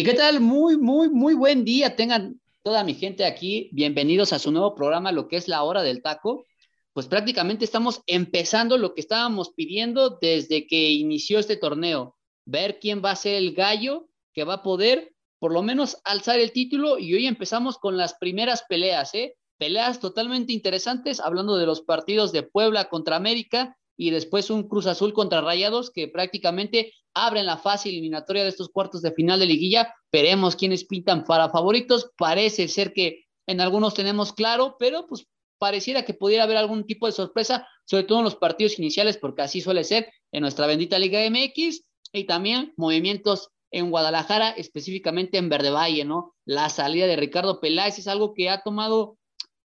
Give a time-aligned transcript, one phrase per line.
[0.00, 0.40] ¿Y qué tal?
[0.40, 1.94] Muy, muy, muy buen día.
[1.94, 3.68] Tengan toda mi gente aquí.
[3.70, 6.46] Bienvenidos a su nuevo programa, lo que es la hora del taco.
[6.94, 12.16] Pues prácticamente estamos empezando lo que estábamos pidiendo desde que inició este torneo.
[12.46, 16.40] Ver quién va a ser el gallo que va a poder por lo menos alzar
[16.40, 16.98] el título.
[16.98, 19.36] Y hoy empezamos con las primeras peleas, ¿eh?
[19.58, 24.86] Peleas totalmente interesantes, hablando de los partidos de Puebla contra América y después un Cruz
[24.86, 29.46] Azul contra Rayados que prácticamente abren la fase eliminatoria de estos cuartos de final de
[29.46, 29.94] liguilla.
[30.12, 32.10] Veremos quiénes pintan para favoritos.
[32.16, 35.26] Parece ser que en algunos tenemos claro, pero pues
[35.58, 39.42] pareciera que pudiera haber algún tipo de sorpresa, sobre todo en los partidos iniciales, porque
[39.42, 45.48] así suele ser en nuestra bendita Liga MX y también movimientos en Guadalajara, específicamente en
[45.48, 46.34] Verde Valle, ¿no?
[46.44, 49.18] La salida de Ricardo Peláez es algo que ha tomado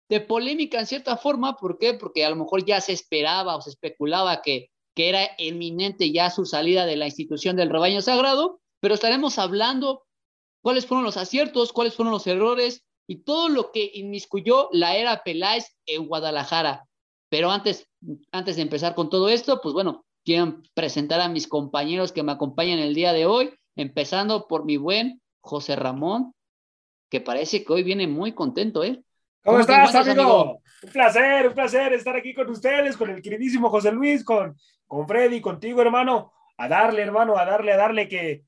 [0.09, 1.55] de polémica en cierta forma.
[1.55, 1.93] ¿Por qué?
[1.93, 6.29] Porque a lo mejor ya se esperaba o se especulaba que, que era eminente ya
[6.31, 10.05] su salida de la institución del rebaño sagrado, pero estaremos hablando
[10.61, 15.21] cuáles fueron los aciertos, cuáles fueron los errores y todo lo que inmiscuyó la era
[15.23, 16.87] Peláez en Guadalajara.
[17.29, 17.87] Pero antes,
[18.31, 22.31] antes de empezar con todo esto, pues bueno, quiero presentar a mis compañeros que me
[22.31, 26.33] acompañan el día de hoy, empezando por mi buen José Ramón,
[27.09, 29.03] que parece que hoy viene muy contento, ¿eh?
[29.43, 30.59] ¿Cómo, estás, amigo?
[30.81, 34.57] Un placer, un placer estar aquí con ustedes, con el queridísimo José Luis, con,
[34.87, 36.33] con Freddy, contigo, hermano.
[36.57, 38.43] A darle, hermano, a darle, a darle que.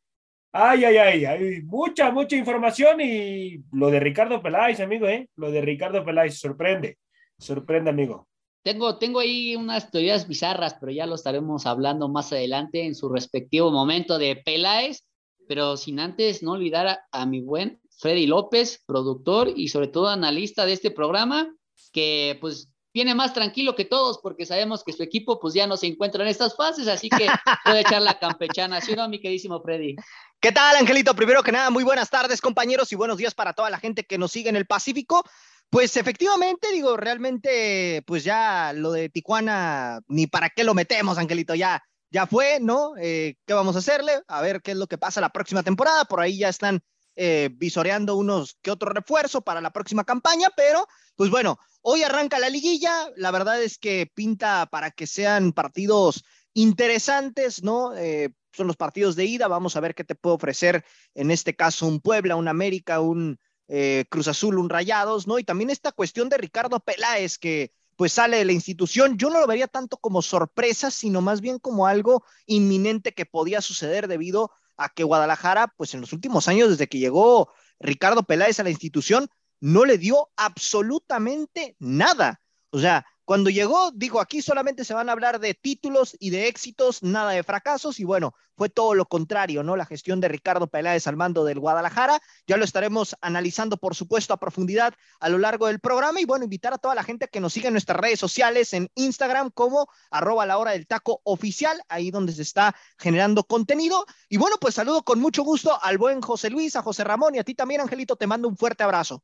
[0.52, 5.30] Ay, ay, ay, hay mucha, mucha información y lo de Ricardo Peláez, amigo, ¿eh?
[5.35, 6.98] Lo de Ricardo Peláez sorprende,
[7.37, 8.27] sorprende, amigo.
[8.64, 13.09] Tengo, tengo ahí unas teorías bizarras, pero ya lo estaremos hablando más adelante en su
[13.09, 15.05] respectivo momento de Peláez,
[15.48, 20.08] pero sin antes no olvidar a, a mi buen Freddy López, productor y sobre todo
[20.08, 21.54] analista de este programa,
[21.92, 25.77] que pues viene más tranquilo que todos porque sabemos que su equipo pues ya no
[25.77, 27.27] se encuentra en estas fases, así que
[27.63, 29.95] puede echar la campechana, ¿sí o no, mi queridísimo Freddy?
[30.39, 31.13] ¿Qué tal, Angelito?
[31.13, 34.17] Primero que nada, muy buenas tardes, compañeros, y buenos días para toda la gente que
[34.17, 35.21] nos sigue en el Pacífico.
[35.69, 41.53] Pues efectivamente, digo, realmente, pues ya lo de Tijuana, ni para qué lo metemos, Angelito,
[41.53, 42.93] ya, ya fue, ¿no?
[42.99, 44.21] Eh, ¿Qué vamos a hacerle?
[44.27, 46.05] A ver qué es lo que pasa la próxima temporada.
[46.05, 46.81] Por ahí ya están
[47.20, 52.38] eh, visoreando unos que otro refuerzo para la próxima campaña, pero pues bueno, hoy arranca
[52.38, 56.23] la liguilla, la verdad es que pinta para que sean partidos
[56.54, 57.95] interesantes, ¿no?
[57.95, 60.86] Eh, son los partidos de ida, vamos a ver qué te puede ofrecer
[61.16, 65.39] en este caso un Puebla, un América, un eh, Cruz Azul, un Rayados, ¿no?
[65.39, 69.39] Y también esta cuestión de Ricardo Peláez que pues sale de la institución, yo no
[69.39, 74.44] lo vería tanto como sorpresa, sino más bien como algo inminente que podía suceder debido
[74.44, 78.70] a que Guadalajara, pues en los últimos años, desde que llegó Ricardo Peláez a la
[78.70, 79.27] institución,
[79.60, 82.42] no le dio absolutamente nada.
[82.70, 86.48] O sea, cuando llegó, digo, aquí solamente se van a hablar de títulos y de
[86.48, 89.76] éxitos, nada de fracasos, y bueno, fue todo lo contrario, ¿no?
[89.76, 94.33] La gestión de Ricardo Peláez al mando del Guadalajara, ya lo estaremos analizando, por supuesto,
[94.33, 97.42] a profundidad a lo largo del programa, y bueno, invitar a toda la gente que
[97.42, 101.82] nos siga en nuestras redes sociales, en Instagram como arroba la hora del taco oficial,
[101.89, 106.21] ahí donde se está generando contenido, y bueno, pues saludo con mucho gusto al buen
[106.21, 109.21] José Luis, a José Ramón, y a ti también, Angelito, te mando un fuerte abrazo.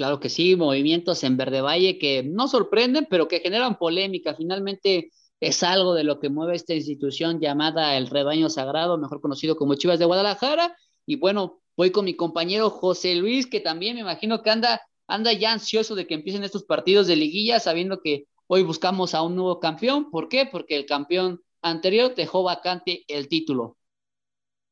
[0.00, 4.34] Claro que sí, movimientos en Verde Valle que no sorprenden, pero que generan polémica.
[4.34, 9.56] Finalmente es algo de lo que mueve esta institución llamada el Rebaño Sagrado, mejor conocido
[9.56, 10.74] como Chivas de Guadalajara.
[11.04, 15.34] Y bueno, voy con mi compañero José Luis, que también me imagino que anda, anda
[15.34, 19.36] ya ansioso de que empiecen estos partidos de liguilla, sabiendo que hoy buscamos a un
[19.36, 20.10] nuevo campeón.
[20.10, 20.48] ¿Por qué?
[20.50, 23.76] Porque el campeón anterior dejó vacante el título.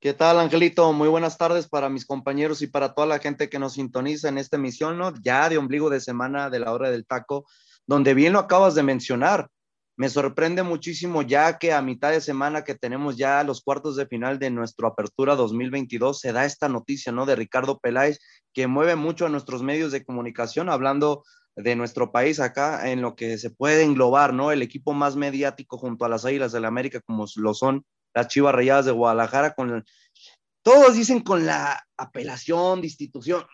[0.00, 0.92] ¿Qué tal, Angelito?
[0.92, 4.38] Muy buenas tardes para mis compañeros y para toda la gente que nos sintoniza en
[4.38, 5.12] esta emisión, ¿no?
[5.24, 7.46] Ya de ombligo de semana de la hora del taco,
[7.84, 9.48] donde bien lo acabas de mencionar.
[9.96, 14.06] Me sorprende muchísimo ya que a mitad de semana que tenemos ya los cuartos de
[14.06, 17.26] final de nuestra apertura 2022, se da esta noticia, ¿no?
[17.26, 18.20] De Ricardo Peláez,
[18.52, 21.24] que mueve mucho a nuestros medios de comunicación, hablando
[21.56, 24.52] de nuestro país acá, en lo que se puede englobar, ¿no?
[24.52, 27.84] El equipo más mediático junto a las Águilas del la América, como lo son
[28.14, 29.84] las Chivas Rayadas de Guadalajara, con
[30.62, 33.44] todos dicen con la apelación de institución.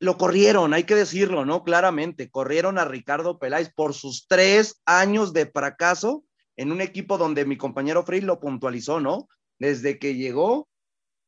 [0.00, 1.62] Lo corrieron, hay que decirlo, ¿no?
[1.62, 6.24] Claramente, corrieron a Ricardo Peláez por sus tres años de fracaso
[6.56, 9.28] en un equipo donde mi compañero Frey lo puntualizó, ¿no?
[9.58, 10.68] Desde que llegó,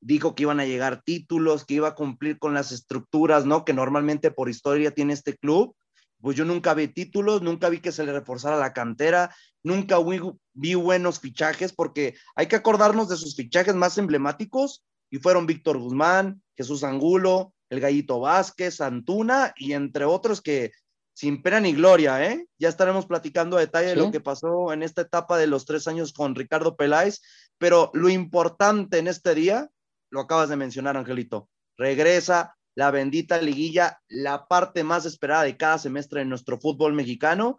[0.01, 3.65] dijo que iban a llegar títulos, que iba a cumplir con las estructuras, ¿no?
[3.65, 5.75] Que normalmente por historia tiene este club.
[6.25, 10.23] Pues yo nunca vi títulos, nunca vi que se le reforzara la cantera, nunca vi,
[10.55, 15.77] vi buenos fichajes, porque hay que acordarnos de sus fichajes más emblemáticos, y fueron Víctor
[15.77, 20.73] Guzmán, Jesús Angulo, el Gallito Vázquez, Antuna, y entre otros que
[21.13, 22.47] sin pena ni gloria, ¿eh?
[22.59, 25.87] Ya estaremos platicando a detalle de lo que pasó en esta etapa de los tres
[25.89, 27.21] años con Ricardo Peláez,
[27.59, 29.69] pero lo importante en este día,
[30.09, 35.79] lo acabas de mencionar, Angelito, regresa la bendita liguilla, la parte más esperada de cada
[35.79, 37.59] semestre en nuestro fútbol mexicano,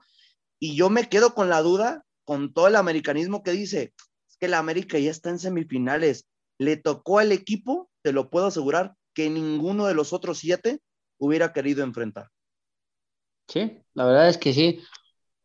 [0.60, 3.94] y yo me quedo con la duda, con todo el americanismo que dice,
[4.30, 6.28] es que la América ya está en semifinales,
[6.58, 10.82] le tocó al equipo, te lo puedo asegurar, que ninguno de los otros siete
[11.18, 12.30] hubiera querido enfrentar.
[13.48, 14.82] Sí, la verdad es que sí.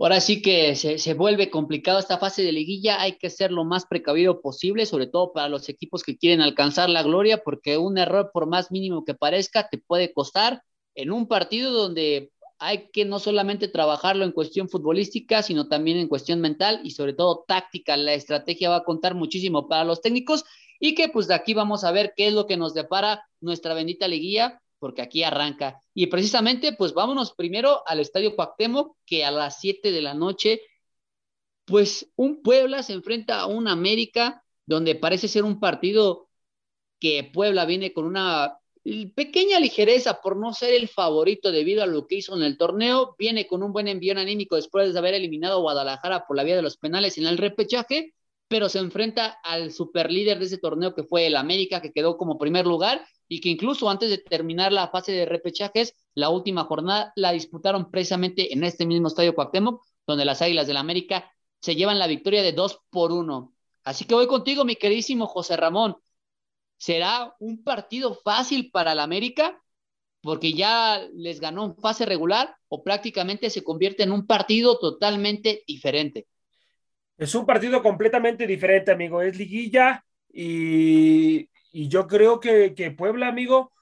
[0.03, 3.85] Ahora sí que se, vuelve complicado esta fase de liguilla, hay que ser lo más
[3.85, 8.31] precavido posible, sobre todo para los equipos que quieren alcanzar la gloria, porque un error,
[8.33, 10.63] por más mínimo que parezca, te puede costar
[10.95, 16.09] en un partido donde hay que no solamente trabajarlo en cuestión futbolística, sino también en
[16.09, 17.99] cuestión mental y sobre todo táctica.
[17.99, 20.47] La estrategia va a contar muchísimo para los técnicos
[20.79, 23.75] y que pues de aquí vamos a ver qué es lo que nos depara nuestra
[23.75, 25.79] bendita liguilla porque aquí arranca.
[25.95, 30.63] Y precisamente, pues vámonos primero al Estadio Cuauhtémoc, que a las 7 de la noche,
[31.67, 36.29] pues un Puebla se enfrenta a un América, donde parece ser un partido
[36.99, 38.59] que Puebla viene con una
[39.15, 43.15] pequeña ligereza por no ser el favorito debido a lo que hizo en el torneo,
[43.19, 46.57] viene con un buen envío anímico después de haber eliminado a Guadalajara por la vía
[46.57, 48.15] de los penales en el repechaje,
[48.51, 52.37] pero se enfrenta al superlíder de ese torneo que fue el América, que quedó como
[52.37, 57.13] primer lugar y que incluso antes de terminar la fase de repechajes, la última jornada
[57.15, 61.31] la disputaron precisamente en este mismo estadio Cuauhtémoc, donde las Águilas del la América
[61.61, 63.55] se llevan la victoria de 2 por 1.
[63.85, 65.97] Así que voy contigo, mi queridísimo José Ramón.
[66.77, 69.63] ¿Será un partido fácil para la América?
[70.23, 75.63] Porque ya les ganó en fase regular o prácticamente se convierte en un partido totalmente
[75.69, 76.27] diferente.
[77.21, 79.23] Es un partido completamente diferente, amigo.
[79.23, 83.73] Es liguilla y y yo creo que, Puebla, amigo,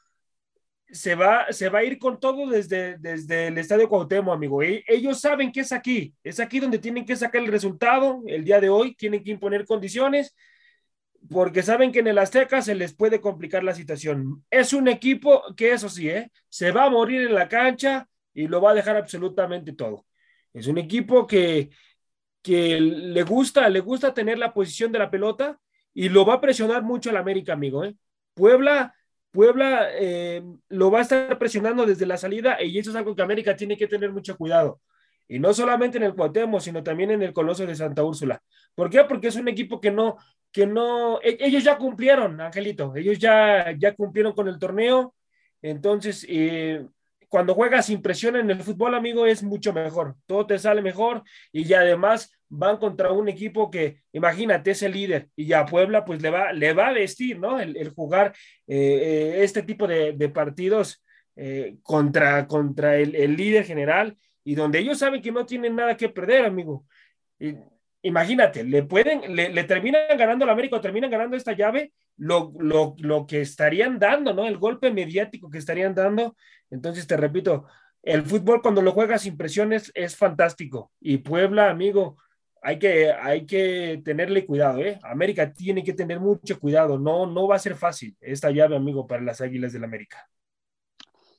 [0.91, 4.63] se va, se va a ir con todo desde, desde el Estadio Cuauhtémoc, amigo.
[4.63, 8.45] E, ellos saben que es aquí, es aquí donde tienen que sacar el resultado el
[8.45, 10.35] día de hoy, tienen que imponer condiciones,
[11.31, 14.45] porque saben que en el Azteca se les puede complicar la situación.
[14.51, 16.31] Es un equipo que eso sí, ¿eh?
[16.49, 20.07] se va a morir en la cancha y lo va a dejar absolutamente todo.
[20.55, 21.71] Es un equipo que,
[22.43, 25.59] que le gusta, le gusta tener la posición de la pelota,
[25.99, 27.85] y lo va a presionar mucho el América, amigo.
[27.85, 27.97] ¿eh?
[28.35, 28.95] Puebla,
[29.33, 33.23] Puebla eh, lo va a estar presionando desde la salida y eso es algo que
[33.23, 34.81] América tiene que tener mucho cuidado.
[35.27, 38.41] Y no solamente en el Cuauhtémoc, sino también en el Coloso de Santa Úrsula.
[38.77, 39.03] ¿Por qué?
[39.05, 40.17] Porque es un equipo que no,
[40.53, 45.17] que no, e, ellos ya cumplieron, Angelito, ellos ya, ya cumplieron con el torneo.
[45.61, 46.87] Entonces, eh,
[47.29, 50.17] cuando juegas sin presión en el fútbol, amigo, es mucho mejor.
[50.27, 51.23] Todo te sale mejor
[51.53, 56.23] y además van contra un equipo que, imagínate, es el líder y ya Puebla pues
[56.23, 57.61] le va, le va a vestir, ¿no?
[57.61, 58.35] El, jugar
[58.67, 61.05] eh, este tipo de, partidos
[61.37, 66.09] eh, contra, contra el, líder general y donde ellos saben que no tienen nada que
[66.09, 66.87] perder, amigo.
[68.09, 73.27] Imagínate, le pueden, le, terminan ganando la América terminan ganando esta llave, lo, lo, lo
[73.27, 74.47] que estarían dando, ¿no?
[74.47, 76.37] El golpe mediático que estarían dando.
[76.71, 77.67] Entonces, te repito,
[78.03, 80.93] el fútbol cuando lo juegas sin presiones es fantástico.
[81.01, 82.17] Y Puebla, amigo,
[82.63, 84.99] hay que, hay que tenerle cuidado, ¿eh?
[85.03, 89.07] América tiene que tener mucho cuidado, no, no va a ser fácil esta llave, amigo,
[89.07, 90.29] para las Águilas del América.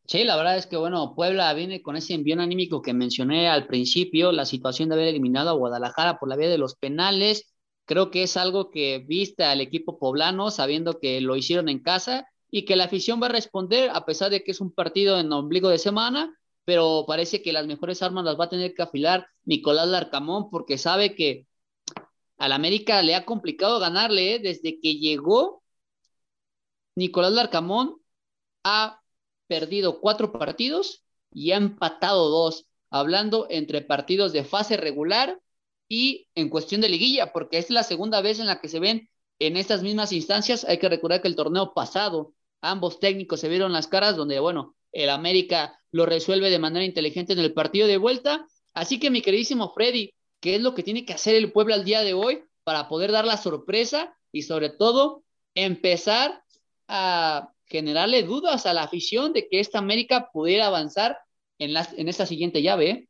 [0.09, 3.67] Sí, la verdad es que, bueno, Puebla viene con ese envío anímico que mencioné al
[3.67, 7.53] principio, la situación de haber eliminado a Guadalajara por la vía de los penales,
[7.85, 12.27] creo que es algo que viste al equipo poblano sabiendo que lo hicieron en casa
[12.49, 15.31] y que la afición va a responder a pesar de que es un partido en
[15.31, 16.35] ombligo de semana,
[16.65, 20.79] pero parece que las mejores armas las va a tener que afilar Nicolás Larcamón porque
[20.79, 21.45] sabe que
[22.39, 24.39] al América le ha complicado ganarle ¿eh?
[24.39, 25.61] desde que llegó
[26.95, 27.97] Nicolás Larcamón
[28.63, 28.99] ha
[29.49, 31.03] perdido cuatro partidos
[31.33, 35.41] y ha empatado dos, hablando entre partidos de fase regular
[35.89, 39.09] y en cuestión de liguilla, porque es la segunda vez en la que se ven
[39.39, 40.63] en estas mismas instancias.
[40.65, 44.75] Hay que recordar que el torneo pasado ambos técnicos se vieron las caras donde, bueno,
[44.91, 48.47] el América lo resuelve de manera inteligente en el partido de vuelta.
[48.73, 51.85] Así que mi queridísimo Freddy, ¿qué es lo que tiene que hacer el pueblo al
[51.85, 55.23] día de hoy para poder dar la sorpresa y sobre todo
[55.55, 56.43] empezar
[56.87, 61.17] a generarle dudas a la afición de que esta América pudiera avanzar
[61.59, 63.07] en, en esta siguiente llave?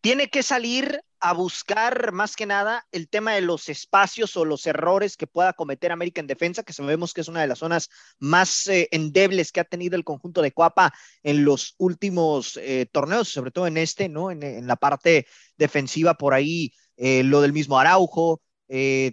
[0.00, 4.66] Tiene que salir a buscar más que nada el tema de los espacios o los
[4.66, 7.88] errores que pueda cometer América en defensa, que sabemos que es una de las zonas
[8.18, 10.92] más eh, endebles que ha tenido el conjunto de Cuapa
[11.22, 14.30] en los últimos eh, torneos, sobre todo en este, ¿no?
[14.30, 18.42] En, la parte defensiva por ahí, eh, lo del mismo Araujo,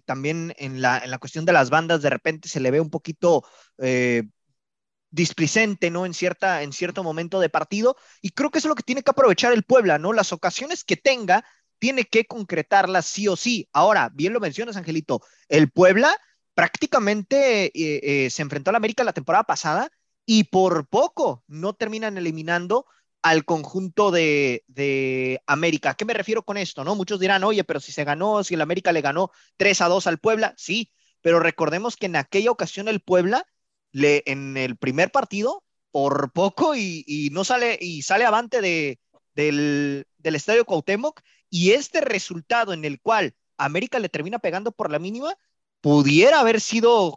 [0.05, 2.89] también en la, en la cuestión de las bandas, de repente se le ve un
[2.89, 3.45] poquito
[5.11, 6.05] displicente, ¿no?
[6.05, 7.97] En, cierta, en cierto momento de partido.
[8.21, 10.13] Y creo que eso es lo que tiene que aprovechar el Puebla, ¿no?
[10.13, 11.45] Las ocasiones que tenga,
[11.79, 13.67] tiene que concretarlas sí o sí.
[13.73, 16.15] Ahora, bien lo mencionas, Angelito, el Puebla
[16.53, 17.71] prácticamente eh,
[18.25, 19.89] eh, se enfrentó a la América la temporada pasada
[20.25, 22.85] y por poco no terminan eliminando
[23.23, 25.91] al conjunto de, de, América.
[25.91, 26.83] ¿A qué me refiero con esto?
[26.83, 26.95] ¿No?
[26.95, 30.07] Muchos dirán, oye, pero si se ganó, si el América le ganó 3 a 2
[30.07, 30.91] al Puebla, sí,
[31.21, 33.45] pero recordemos que en aquella ocasión el Puebla,
[33.91, 38.99] le, en el primer partido, por poco y, no sale, y sale avante de,
[39.35, 44.89] del, del Estadio Cuauhtémoc y este resultado en el cual América le termina pegando por
[44.89, 45.35] la mínima,
[45.81, 47.13] pudiera haber sido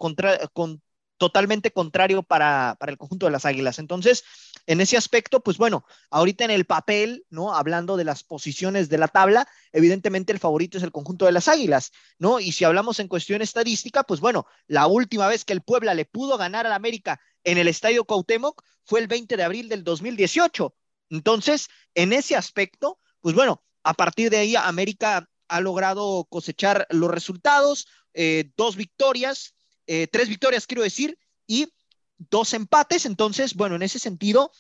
[1.17, 3.79] totalmente contrario para, el conjunto de las Águilas.
[3.79, 4.25] Entonces,
[4.67, 7.55] en ese aspecto, pues bueno, ahorita en el papel, ¿no?
[7.55, 11.49] Hablando de las posiciones de la tabla, evidentemente el favorito es el conjunto de las
[11.49, 12.41] Águilas, ¿no?
[12.41, 16.05] Y si hablamos en cuestión estadística, pues bueno, la última vez que el Puebla le
[16.05, 20.75] pudo ganar al América en el Estadio Cuauhtémoc fue el 20 de abril del 2018.
[21.11, 27.11] Entonces, en ese aspecto, pues bueno, a partir de ahí, América ha logrado cosechar los
[27.11, 29.54] resultados, eh, dos victorias,
[29.87, 31.73] eh, tres victorias quiero decir, y
[32.19, 33.07] dos empates.
[33.07, 34.53] Entonces, bueno, en ese sentido,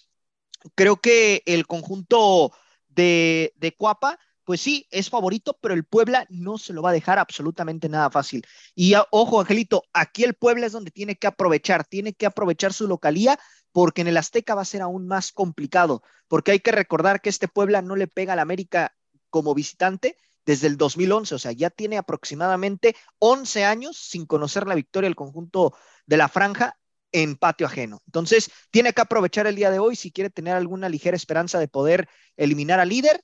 [0.74, 2.52] creo que el conjunto
[2.88, 6.94] de, de Cuapa, pues sí, es favorito, pero el Puebla no se lo va a
[6.94, 8.46] dejar absolutamente nada fácil.
[8.74, 12.86] Y ojo, Angelito, aquí el Puebla es donde tiene que aprovechar, tiene que aprovechar su
[12.86, 13.38] localía,
[13.72, 17.30] porque en el Azteca va a ser aún más complicado, porque hay que recordar que
[17.30, 18.94] este Puebla no le pega al América
[19.30, 20.16] como visitante
[20.46, 25.16] desde el 2011, o sea, ya tiene aproximadamente 11 años sin conocer la victoria del
[25.16, 25.74] conjunto
[26.06, 26.76] de la franja
[27.12, 28.02] en patio ajeno.
[28.06, 31.68] Entonces, tiene que aprovechar el día de hoy si quiere tener alguna ligera esperanza de
[31.68, 33.22] poder eliminar al líder.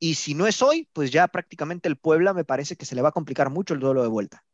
[0.00, 3.02] Y si no es hoy, pues ya prácticamente el Puebla me parece que se le
[3.02, 4.44] va a complicar mucho el duelo de vuelta.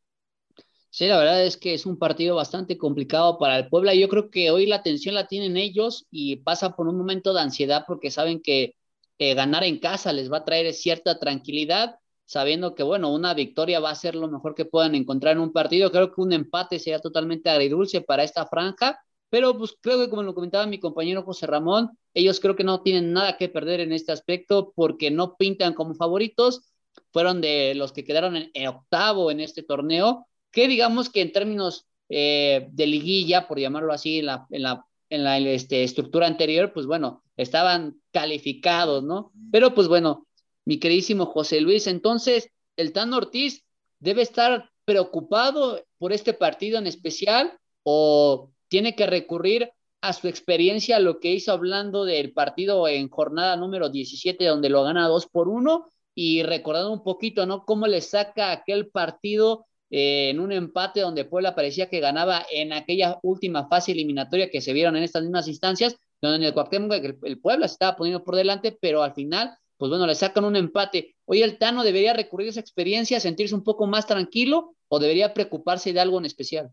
[0.90, 3.94] Sí, la verdad es que es un partido bastante complicado para el Puebla.
[3.94, 7.40] Yo creo que hoy la atención la tienen ellos y pasa por un momento de
[7.40, 8.76] ansiedad porque saben que
[9.18, 13.80] eh, ganar en casa les va a traer cierta tranquilidad, sabiendo que, bueno, una victoria
[13.80, 15.90] va a ser lo mejor que puedan encontrar en un partido.
[15.90, 18.98] Creo que un empate sería totalmente agridulce para esta franja,
[19.30, 22.82] pero pues creo que como lo comentaba mi compañero José Ramón, ellos creo que no
[22.82, 26.72] tienen nada que perder en este aspecto porque no pintan como favoritos,
[27.12, 31.86] fueron de los que quedaron en, octavo en este torneo, que digamos que en términos
[32.08, 36.72] eh, de liguilla, por llamarlo así, en la, en la, en la este, estructura anterior,
[36.72, 39.32] pues bueno, estaban calificados, ¿no?
[39.50, 40.26] Pero pues bueno,
[40.64, 43.64] mi queridísimo José Luis, entonces el Tan Ortiz
[43.98, 50.98] debe estar preocupado por este partido en especial o tiene que recurrir a su experiencia,
[50.98, 55.48] lo que hizo hablando del partido en jornada número 17, donde lo gana 2 por
[55.48, 57.64] 1, y recordando un poquito, ¿no?
[57.64, 62.72] Cómo le saca aquel partido eh, en un empate donde Puebla parecía que ganaba en
[62.72, 67.40] aquella última fase eliminatoria que se vieron en estas mismas instancias, donde en el el,
[67.40, 71.16] Puebla se estaba poniendo por delante, pero al final, pues bueno, le sacan un empate.
[71.24, 75.34] Hoy el Tano debería recurrir a esa experiencia, sentirse un poco más tranquilo o debería
[75.34, 76.72] preocuparse de algo en especial.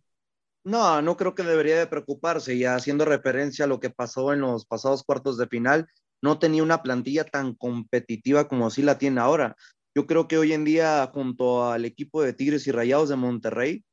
[0.64, 4.42] No, no creo que debería de preocuparse, ya haciendo referencia a lo que pasó en
[4.42, 5.88] los pasados cuartos de final,
[6.22, 9.56] no tenía una plantilla tan competitiva como sí la tiene ahora.
[9.96, 13.84] Yo creo que hoy en día, junto al equipo de Tigres y Rayados de Monterrey,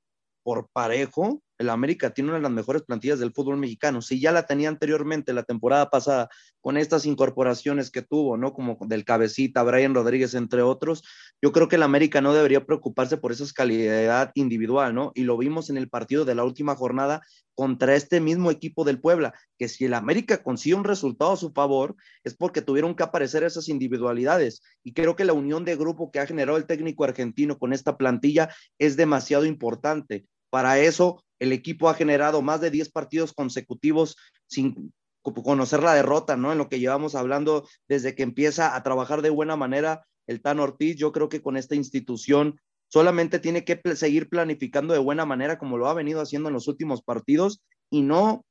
[0.43, 4.01] por parejo, el América tiene una de las mejores plantillas del fútbol mexicano.
[4.01, 6.29] Si ya la tenía anteriormente la temporada pasada
[6.61, 8.53] con estas incorporaciones que tuvo, ¿no?
[8.53, 11.03] Como del cabecita, Brian Rodríguez, entre otros,
[11.43, 15.13] yo creo que el América no debería preocuparse por esa calidad individual, ¿no?
[15.15, 17.23] Y lo vimos en el partido de la última jornada
[17.55, 21.51] contra este mismo equipo del Puebla, que si el América consigue un resultado a su
[21.51, 24.63] favor, es porque tuvieron que aparecer esas individualidades.
[24.85, 27.97] Y creo que la unión de grupo que ha generado el técnico argentino con esta
[27.97, 28.49] plantilla
[28.79, 30.25] es demasiado importante.
[30.51, 36.37] Para eso, el equipo ha generado más de 10 partidos consecutivos sin conocer la derrota,
[36.37, 36.53] ¿no?
[36.53, 40.61] En lo que llevamos hablando desde que empieza a trabajar de buena manera el Tan
[40.61, 45.59] Ortiz, yo creo que con esta institución solamente tiene que seguir planificando de buena manera
[45.59, 48.45] como lo ha venido haciendo en los últimos partidos y no,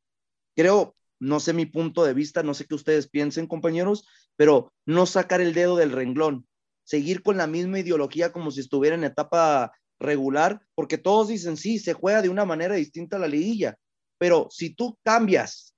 [0.56, 5.06] creo, no sé mi punto de vista, no sé qué ustedes piensen, compañeros, pero no
[5.06, 6.48] sacar el dedo del renglón,
[6.84, 11.80] seguir con la misma ideología como si estuviera en etapa regular, porque todos dicen, sí,
[11.80, 13.78] se juega de una manera distinta la liguilla,
[14.18, 15.74] pero si tú cambias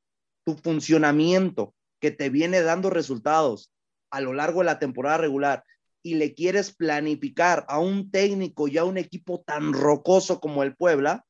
[0.45, 3.71] tu funcionamiento que te viene dando resultados
[4.11, 5.63] a lo largo de la temporada regular
[6.01, 10.75] y le quieres planificar a un técnico y a un equipo tan rocoso como el
[10.75, 11.25] Puebla,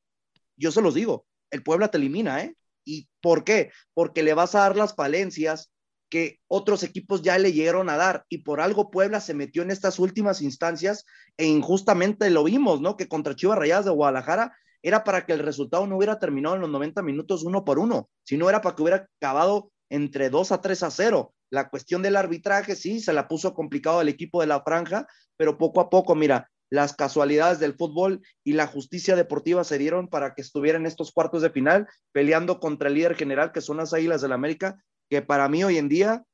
[0.56, 2.54] yo se los digo, el Puebla te elimina, ¿eh?
[2.84, 3.72] ¿Y por qué?
[3.94, 5.70] Porque le vas a dar las falencias
[6.10, 9.70] que otros equipos ya le llegaron a dar y por algo Puebla se metió en
[9.70, 12.96] estas últimas instancias e injustamente lo vimos, ¿no?
[12.96, 14.52] Que contra Chivas Rayadas de Guadalajara
[14.82, 18.10] era para que el resultado no hubiera terminado en los 90 minutos uno por uno,
[18.24, 21.34] sino era para que hubiera acabado entre 2 a 3 a 0.
[21.50, 25.58] La cuestión del arbitraje, sí, se la puso complicado el equipo de la franja, pero
[25.58, 30.34] poco a poco, mira, las casualidades del fútbol y la justicia deportiva se dieron para
[30.34, 33.92] que estuviera en estos cuartos de final peleando contra el líder general, que son las
[33.92, 34.76] Águilas del la América,
[35.10, 36.24] que para mí hoy en día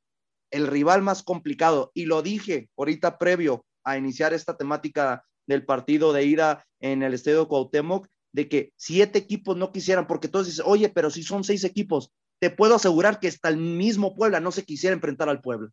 [0.52, 6.12] el rival más complicado, y lo dije ahorita previo a iniciar esta temática del partido
[6.12, 10.64] de ida en el Estadio Cuauhtémoc, de que siete equipos no quisieran, porque todos dicen,
[10.68, 14.52] oye, pero si son seis equipos, te puedo asegurar que hasta el mismo Puebla no
[14.52, 15.70] se quisiera enfrentar al Puebla.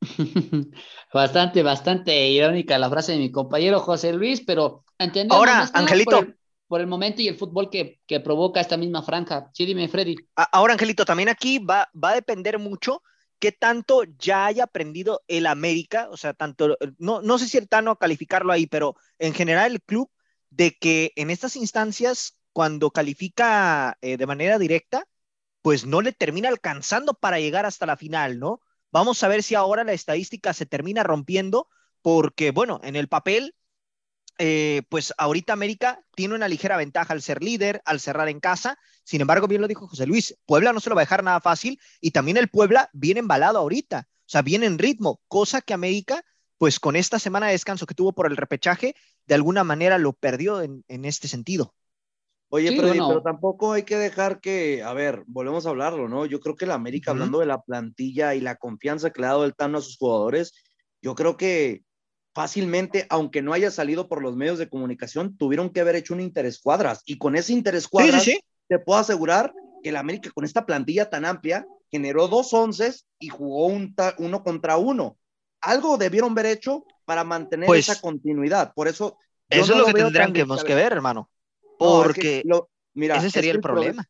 [1.14, 5.36] bastante, bastante irónica la frase de mi compañero José Luis, pero entendemos.
[5.36, 6.20] Ahora, Angelito.
[6.20, 6.39] Por
[6.78, 9.50] el, momento y el fútbol que, que, provoca esta misma franja.
[9.52, 10.16] Sí, dime, Freddy.
[10.36, 13.02] Ahora, Angelito, también aquí va, va a depender mucho
[13.40, 17.96] qué tanto ya haya aprendido el América, o sea, tanto, no, no sé si Tano
[17.96, 20.10] calificarlo ahí, pero en general el club,
[20.50, 25.04] de que en estas instancias, cuando califica eh, de manera directa,
[25.62, 28.60] pues no le termina alcanzando para llegar hasta la final, ¿no?
[28.92, 31.68] Vamos a ver si ahora la estadística se termina rompiendo,
[32.02, 33.54] porque, bueno, en el papel,
[34.42, 38.78] eh, pues ahorita América tiene una ligera ventaja al ser líder, al cerrar en casa.
[39.04, 41.42] Sin embargo, bien lo dijo José Luis, Puebla no se lo va a dejar nada
[41.42, 45.74] fácil y también el Puebla viene embalado ahorita, o sea, viene en ritmo, cosa que
[45.74, 46.24] América,
[46.56, 48.94] pues con esta semana de descanso que tuvo por el repechaje,
[49.26, 51.74] de alguna manera lo perdió en, este sentido.
[52.48, 56.24] Oye, pero tampoco hay que dejar que, a ver, volvemos a hablarlo, ¿no?
[56.24, 59.30] Yo creo que la América, hablando de la plantilla y la confianza que le ha
[59.30, 60.54] dado el Tano a sus jugadores,
[61.02, 61.82] yo creo que
[62.34, 66.20] fácilmente, aunque no haya salido por los medios de comunicación, tuvieron que haber hecho un
[66.20, 67.02] interés cuadras.
[67.04, 71.24] Y con ese interés cuadras, te puedo asegurar que la América, con esta plantilla tan
[71.24, 75.18] amplia, generó dos onces y jugó un uno contra uno.
[75.60, 78.72] Algo debieron haber hecho para mantener pues esa continuidad.
[78.74, 79.18] Por eso.
[79.48, 81.28] Eso es lo, que tendrán que, que ver, hermano.
[81.78, 82.44] Porque
[82.94, 84.04] mira, ese sería el problema.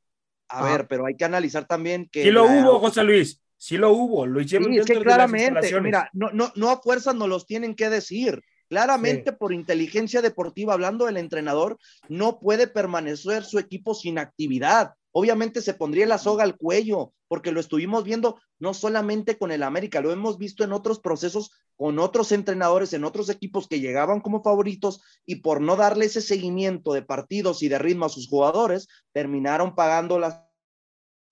[0.49, 2.25] A ver, pero hay que analizar también que.
[2.25, 3.40] Sí lo hubo, José Luis.
[3.61, 4.25] Sí lo hubo.
[4.25, 7.75] Lo hicieron sí, es que claramente, mira, no, no, no a fuerzas no los tienen
[7.75, 8.42] que decir.
[8.70, 11.77] Claramente, por inteligencia deportiva, hablando del entrenador,
[12.09, 14.94] no puede permanecer su equipo sin actividad.
[15.12, 19.62] Obviamente se pondría la soga al cuello, porque lo estuvimos viendo no solamente con el
[19.62, 24.20] América, lo hemos visto en otros procesos con otros entrenadores, en otros equipos que llegaban
[24.20, 28.27] como favoritos y por no darle ese seguimiento de partidos y de ritmo a sus
[28.27, 30.40] jugadores, terminaron pagando las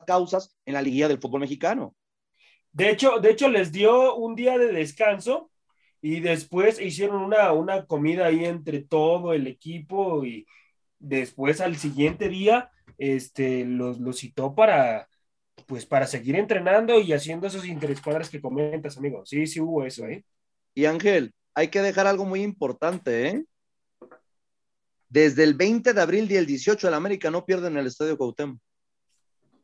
[0.06, 1.94] causas en la liguilla del fútbol mexicano.
[2.78, 5.50] De hecho, de hecho les dio un día de descanso
[6.00, 10.46] y después hicieron una, una comida ahí entre todo el equipo y
[11.00, 15.08] después al siguiente día este, los, citó para,
[15.66, 19.26] pues, para seguir entrenando y haciendo esos interescuadras que comentas, amigo.
[19.26, 20.24] Sí, sí hubo eso, ¿eh?
[20.72, 23.44] Y Ángel, hay que dejar algo muy importante, ¿eh?
[25.08, 28.16] Desde el 20 de abril y el 18 de la América no pierden el Estadio
[28.16, 28.60] Cuauhtémoc.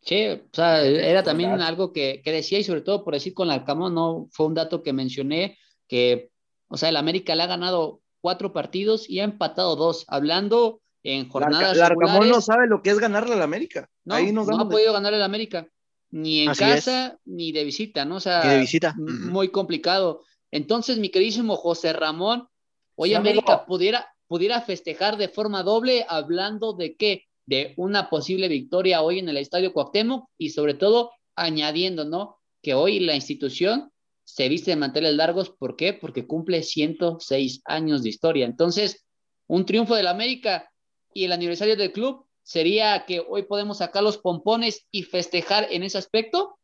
[0.05, 3.49] Sí, o sea, era también algo que, que, decía y sobre todo por decir con
[3.49, 6.31] el Arcamón, no fue un dato que mencioné, que,
[6.69, 11.29] o sea, el América le ha ganado cuatro partidos y ha empatado dos, hablando en
[11.29, 13.89] jornadas la, Arcamón no sabe lo que es ganarle al América.
[14.05, 15.69] No, Ahí no ha podido ganarle al América,
[16.11, 18.17] ni en casa ni de visita, ¿no?
[18.17, 18.95] O sea, de visita.
[18.97, 20.23] muy complicado.
[20.51, 22.49] Entonces, mi queridísimo José Ramón,
[22.95, 27.25] hoy América pudiera, pudiera festejar de forma doble hablando de qué?
[27.47, 32.39] De una posible victoria hoy en el Estadio Cuauhtémoc y sobre todo añadiendo, ¿no?
[32.63, 33.91] Que hoy la institución
[34.25, 35.93] se viste de manteles largos, ¿por qué?
[35.93, 38.47] Porque cumple 106 años de historia.
[38.47, 39.05] Entonces,
[39.47, 40.71] un triunfo del América
[41.13, 45.83] y el aniversario del club sería que hoy podemos sacar los pompones y festejar en
[45.83, 46.59] ese aspecto.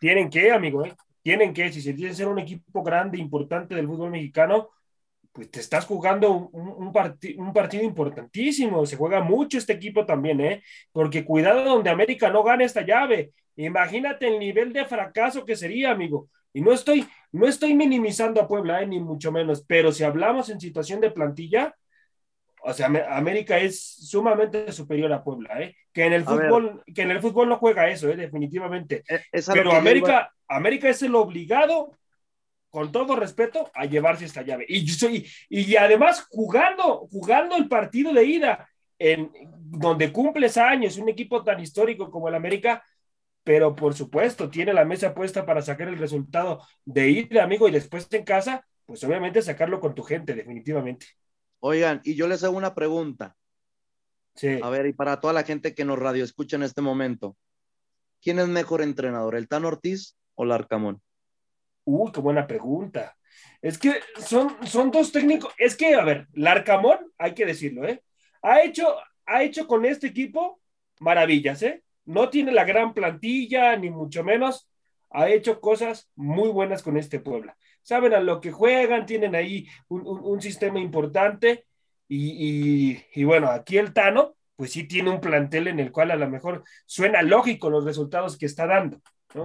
[0.00, 0.94] Tienen que, amigo, ¿eh?
[1.22, 4.70] tienen que, si se que ser un equipo grande, importante del fútbol mexicano,
[5.32, 6.92] pues te estás jugando un, un,
[7.38, 8.84] un, partido importantísimo.
[8.84, 10.62] Se juega mucho este equipo también, ¿eh?
[10.92, 13.32] Porque cuidado donde América no gane esta llave.
[13.56, 16.28] Imagínate el nivel de fracaso que sería, amigo.
[16.52, 18.86] Y no estoy, no estoy minimizando a Puebla, ¿eh?
[18.86, 21.74] ni mucho menos, pero si hablamos en situación de plantilla,
[22.64, 25.74] o sea, América es sumamente superior a Puebla, ¿eh?
[25.92, 28.16] Que en el fútbol, que en el fútbol no juega eso, ¿eh?
[28.16, 29.02] definitivamente.
[29.08, 31.96] Eh, pero América, América es el obligado
[32.72, 34.64] con todo respeto, a llevarse esta llave.
[34.66, 38.66] Y, soy, y además jugando, jugando el partido de ida,
[38.98, 39.30] en
[39.60, 42.82] donde cumples años, un equipo tan histórico como el América,
[43.44, 47.72] pero por supuesto tiene la mesa puesta para sacar el resultado de ir, amigo, y
[47.72, 51.08] después en casa, pues obviamente sacarlo con tu gente, definitivamente.
[51.60, 53.36] Oigan, y yo les hago una pregunta.
[54.34, 54.60] Sí.
[54.62, 57.36] A ver, y para toda la gente que nos radio escucha en este momento,
[58.22, 61.02] ¿quién es mejor entrenador, el Tan Ortiz o Larcamón?
[61.84, 63.16] Uy, qué buena pregunta.
[63.60, 65.52] Es que son, son dos técnicos.
[65.58, 68.02] Es que, a ver, Larcamón, hay que decirlo, ¿eh?
[68.42, 70.60] Ha hecho, ha hecho con este equipo
[71.00, 71.82] maravillas, ¿eh?
[72.04, 74.68] No tiene la gran plantilla, ni mucho menos.
[75.10, 79.66] Ha hecho cosas muy buenas con este Puebla saben a lo que juegan, tienen ahí
[79.88, 81.66] un, sistema importante
[82.08, 86.28] y, bueno, aquí el Tano, pues sí tiene un plantel en el cual a lo
[86.28, 89.00] mejor suena lógico los resultados que está dando.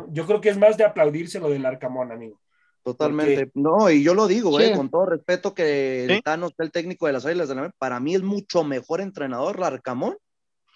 [0.10, 2.40] Yo creo que es más de aplaudirse lo del Arcamón, amigo.
[2.84, 3.52] Totalmente.
[3.54, 7.14] No, y yo lo digo, eh, con todo respeto que el Tano el técnico de
[7.14, 10.16] las Águilas de la para mí es mucho mejor entrenador el Arcamón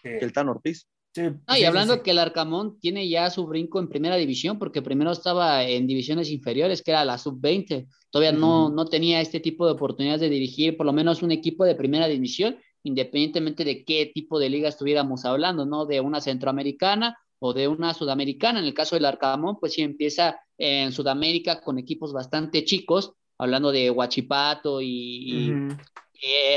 [0.03, 4.15] que el Tano Ortiz y hablando que el Arcamón tiene ya su brinco en primera
[4.15, 7.87] división, porque primero estaba en divisiones inferiores, que era la sub-20.
[8.09, 11.65] Todavía no, no tenía este tipo de oportunidades de dirigir por lo menos un equipo
[11.65, 15.85] de primera división, independientemente de qué tipo de liga estuviéramos hablando, ¿no?
[15.85, 18.59] De una centroamericana o de una sudamericana.
[18.59, 23.71] En el caso del Arcamón, pues sí empieza en Sudamérica con equipos bastante chicos, hablando
[23.71, 25.51] de Huachipato y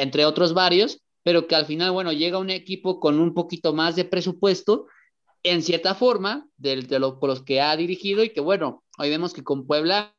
[0.00, 3.96] entre otros varios pero que al final, bueno, llega un equipo con un poquito más
[3.96, 4.86] de presupuesto,
[5.42, 9.42] en cierta forma, de, de los que ha dirigido y que, bueno, hoy vemos que
[9.42, 10.14] con Puebla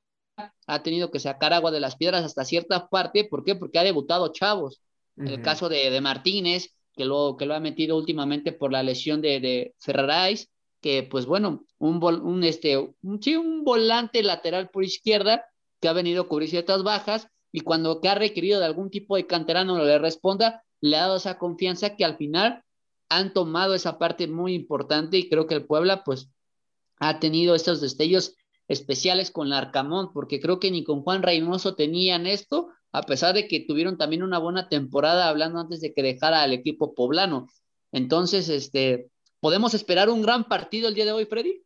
[0.68, 3.56] ha tenido que sacar agua de las piedras hasta cierta parte, ¿por qué?
[3.56, 4.82] Porque ha debutado chavos.
[5.16, 9.22] El caso de, de, Martínez, que lo, que lo ha metido últimamente por la lesión
[9.22, 10.50] de, de Ferrarais,
[10.86, 15.44] que pues bueno, un, este, sí, un volante lateral por izquierda
[15.82, 19.16] que ha venido a cubrir ciertas bajas y cuando que ha requerido de algún tipo
[19.16, 22.64] de canterano le responda, le ha dado esa confianza que al final
[23.10, 26.30] han tomado esa parte muy importante y creo que el Puebla pues
[27.00, 28.36] ha tenido estos destellos
[28.68, 33.34] especiales con la Arcamón, porque creo que ni con Juan Reynoso tenían esto, a pesar
[33.34, 37.48] de que tuvieron también una buena temporada hablando antes de que dejara al equipo poblano.
[37.92, 39.10] Entonces, este,
[39.46, 41.64] ¿podemos esperar un gran partido el día de hoy, Freddy?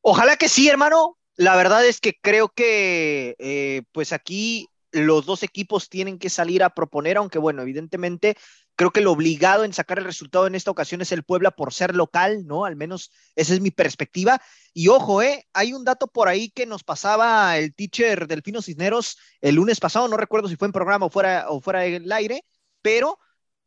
[0.00, 1.16] Ojalá que sí, hermano.
[1.36, 6.64] La verdad es que creo que eh, pues aquí los dos equipos tienen que salir
[6.64, 8.36] a proponer, aunque bueno, evidentemente
[8.74, 11.72] creo que el obligado en sacar el resultado en esta ocasión es el Puebla por
[11.72, 12.64] ser local, ¿no?
[12.64, 14.42] Al menos esa es mi perspectiva.
[14.74, 15.46] Y ojo, ¿eh?
[15.52, 20.08] Hay un dato por ahí que nos pasaba el teacher Delfino Cisneros el lunes pasado,
[20.08, 22.44] no recuerdo si fue en programa o fuera, o fuera del aire,
[22.82, 23.20] pero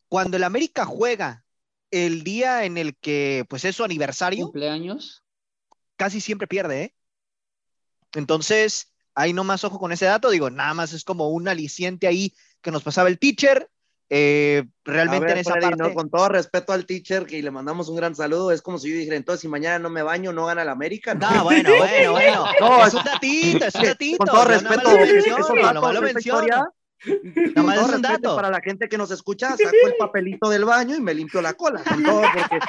[0.09, 1.45] cuando el América juega
[1.91, 4.45] el día en el que, pues es su aniversario.
[4.45, 5.23] Cumpleaños.
[5.97, 6.95] Casi siempre pierde, ¿eh?
[8.13, 12.07] Entonces, ahí no más ojo con ese dato, digo, nada más es como un aliciente
[12.07, 13.69] ahí que nos pasaba el teacher.
[14.13, 15.93] Eh, realmente en esa parte.
[15.93, 18.97] Con todo respeto al teacher, que le mandamos un gran saludo, es como si yo
[18.97, 21.13] dijera, entonces si mañana no me baño, no gana el América.
[21.13, 22.45] No, no bueno, bueno, bueno.
[22.59, 24.17] No, es un datito, es un datito.
[24.17, 26.73] Con todo respeto, no lo menciono,
[27.05, 28.35] Nada más es un dato.
[28.35, 31.53] Para la gente que nos escucha, saco el papelito del baño y me limpio la
[31.53, 31.83] cola.
[31.83, 32.59] Con todo, porque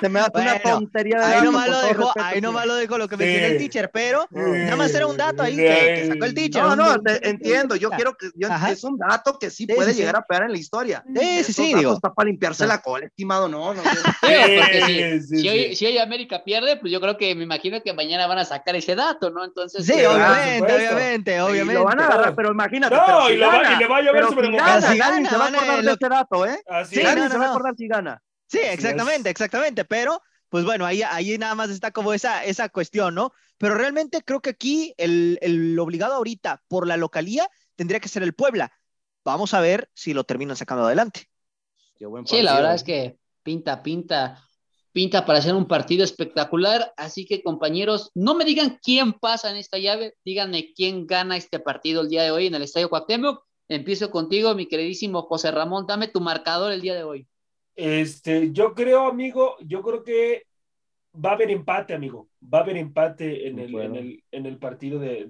[0.00, 1.18] se me hace una tontería.
[1.18, 3.90] De ahí nomás lo dejo, ahí nomás lo dejo lo que me tiene el teacher,
[3.92, 6.62] pero nada más era un dato ahí que, sacó el teacher.
[6.62, 7.76] No, no, entiendo.
[7.76, 8.30] Yo quiero que
[8.70, 11.04] es un dato que sí, puede llegar a pegar en la historia.
[11.14, 11.74] Sí, sí, sí.
[11.74, 11.94] Digo.
[11.94, 13.74] Está para limpiarse la cola, estimado, no.
[13.74, 13.82] no,
[14.20, 18.26] porque si, hoy, si hoy América pierde, pues yo creo que me imagino que mañana
[18.26, 19.44] van a sacar ese dato, ¿no?
[19.44, 19.84] Entonces.
[19.84, 21.74] Sí, obviamente, obviamente, obviamente.
[21.74, 22.94] Lo van a agarrar, pero imagínate.
[22.94, 25.48] No, y lo le va a llover sobre si gana, si gana, se va a
[25.48, 26.62] acordar de ese dato, ¿eh?
[26.68, 28.22] Así sí, no, se va a acordar si gana.
[28.46, 33.14] Sí, exactamente, exactamente, pero pues bueno, ahí, ahí nada más está como esa, esa cuestión,
[33.14, 33.32] ¿no?
[33.58, 38.22] Pero realmente creo que aquí el, el obligado ahorita por la localía tendría que ser
[38.22, 38.72] el Puebla.
[39.24, 41.28] Vamos a ver si lo terminan sacando adelante.
[42.24, 44.42] sí, la verdad es que pinta, pinta
[44.92, 46.92] pinta para hacer un partido espectacular.
[46.96, 51.60] Así que, compañeros, no me digan quién pasa en esta llave, díganme quién gana este
[51.60, 53.44] partido el día de hoy en el Estadio Cuauhtémoc.
[53.70, 57.28] Empiezo contigo, mi queridísimo José Ramón, dame tu marcador el día de hoy.
[57.76, 60.48] Este, yo creo, amigo, yo creo que
[61.14, 62.28] va a haber empate, amigo.
[62.42, 65.26] Va a haber empate en el, en el, en el partido de,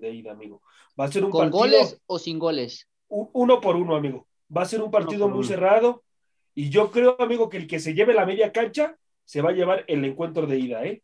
[0.00, 0.62] de, ida, amigo.
[0.98, 2.88] Va a ser un ¿Con goles o sin goles?
[3.08, 4.26] Uno por uno, amigo.
[4.54, 6.02] Va a ser un partido muy cerrado
[6.54, 9.54] y yo creo, amigo, que el que se lleve la media cancha se va a
[9.54, 11.02] llevar el encuentro de ida, ¿eh?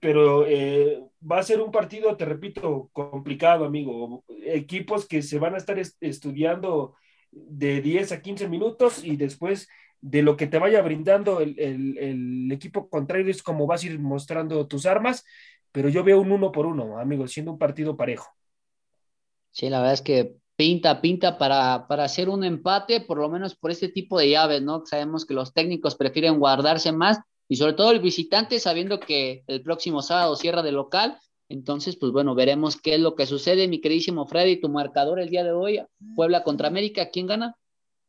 [0.00, 4.24] Pero eh, va a ser un partido, te repito, complicado, amigo.
[4.44, 6.94] Equipos que se van a estar estudiando
[7.30, 9.68] de 10 a 15 minutos y después
[10.00, 13.98] de lo que te vaya brindando el, el, equipo contrario es como vas a ir
[13.98, 15.24] mostrando tus armas,
[15.72, 18.28] pero yo veo un uno por uno, amigo, siendo un partido parejo.
[19.50, 23.56] Sí, la verdad es que pinta, pinta para, para hacer un empate, por lo menos
[23.56, 24.84] por este tipo de llaves, ¿no?
[24.86, 29.62] Sabemos que los técnicos prefieren guardarse más y sobre todo el visitante sabiendo que el
[29.62, 31.18] próximo sábado cierra de local.
[31.48, 35.30] Entonces, pues bueno, veremos qué es lo que sucede, mi queridísimo Freddy, tu marcador el
[35.30, 35.80] día de hoy,
[36.14, 37.56] Puebla contra América, ¿quién gana?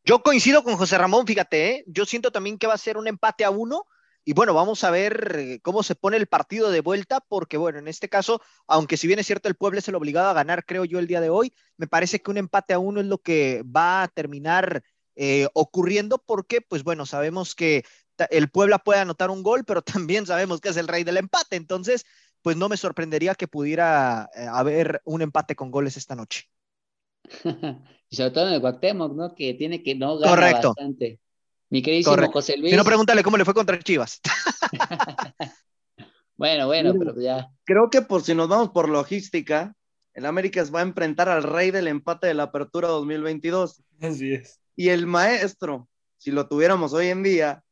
[0.03, 1.83] Yo coincido con José Ramón, fíjate, ¿eh?
[1.87, 3.85] yo siento también que va a ser un empate a uno.
[4.25, 7.79] Y bueno, vamos a ver eh, cómo se pone el partido de vuelta, porque bueno,
[7.79, 10.65] en este caso, aunque si bien es cierto el pueblo es el obligado a ganar,
[10.65, 13.19] creo yo, el día de hoy, me parece que un empate a uno es lo
[13.19, 14.83] que va a terminar
[15.15, 17.85] eh, ocurriendo, porque pues bueno, sabemos que
[18.25, 21.55] el Puebla puede anotar un gol, pero también sabemos que es el rey del empate,
[21.55, 22.05] entonces
[22.41, 26.45] pues no me sorprendería que pudiera haber un empate con goles esta noche.
[28.09, 29.35] y sobre todo en el Guatemoc, ¿no?
[29.35, 31.19] Que tiene que no ganar bastante.
[31.69, 32.71] Mi queridísimo José Luis.
[32.71, 34.19] Si no, pregúntale cómo le fue contra Chivas.
[36.37, 37.51] bueno, bueno, pero ya.
[37.63, 39.75] Creo que por si nos vamos por logística,
[40.13, 43.83] el América va a enfrentar al rey del empate de la apertura 2022.
[44.01, 44.59] Así es.
[44.75, 47.63] Y el maestro, si lo tuviéramos hoy en día,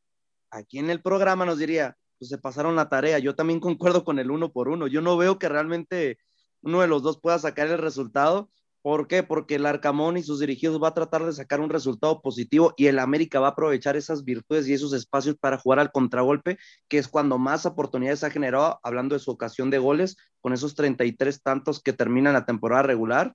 [0.51, 3.19] aquí en el programa nos diría, pues se pasaron la tarea.
[3.19, 4.87] Yo también concuerdo con el uno por uno.
[4.87, 6.17] Yo no veo que realmente
[6.61, 8.49] uno de los dos pueda sacar el resultado
[8.87, 9.21] ¿Por qué?
[9.21, 12.87] Porque el Arcamón y sus dirigidos va a tratar de sacar un resultado positivo y
[12.87, 16.57] el América va a aprovechar esas virtudes y esos espacios para jugar al contragolpe,
[16.87, 20.73] que es cuando más oportunidades ha generado, hablando de su ocasión de goles, con esos
[20.73, 23.33] 33 tantos que terminan la temporada regular,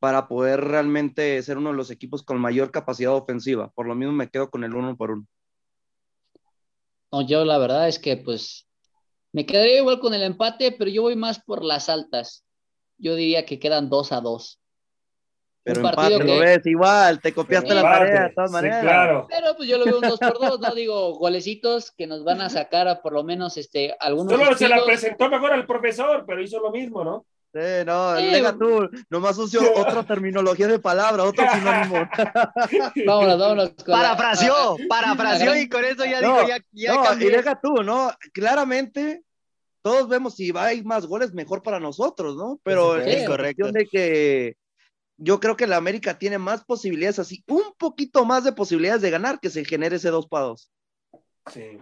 [0.00, 3.70] para poder realmente ser uno de los equipos con mayor capacidad ofensiva.
[3.70, 5.26] Por lo mismo me quedo con el uno por uno.
[7.12, 8.68] No, yo la verdad es que pues
[9.32, 12.44] me quedaría igual con el empate, pero yo voy más por las altas.
[12.98, 14.60] Yo diría que quedan dos a dos.
[15.62, 16.24] Pero empate, que...
[16.24, 18.82] lo ves igual, te copiaste la tarea de todas maneras.
[18.82, 19.26] claro.
[19.28, 22.40] Pero pues yo lo veo un 2 por 2 no digo golecitos que nos van
[22.40, 24.32] a sacar a por lo menos este algunos.
[24.32, 27.26] Solo se la presentó mejor al profesor, pero hizo lo mismo, ¿no?
[27.52, 28.26] Sí, no, sí.
[28.26, 32.08] deja tú, nomás usó otra terminología de palabra, otro sinónimo.
[33.06, 33.70] vámonos, vámonos.
[33.84, 38.12] parafraseó, parafraseó y con eso ya digo, ya, ya no, y deja tú, ¿no?
[38.32, 39.24] Claramente
[39.82, 42.60] todos vemos si va a ir más goles, mejor para nosotros, ¿no?
[42.62, 44.56] Pero es correcto de que
[45.16, 49.10] yo creo que la América tiene más posibilidades así, un poquito más de posibilidades de
[49.10, 50.72] ganar que se genere ese 2 para 2.
[51.52, 51.78] Sí.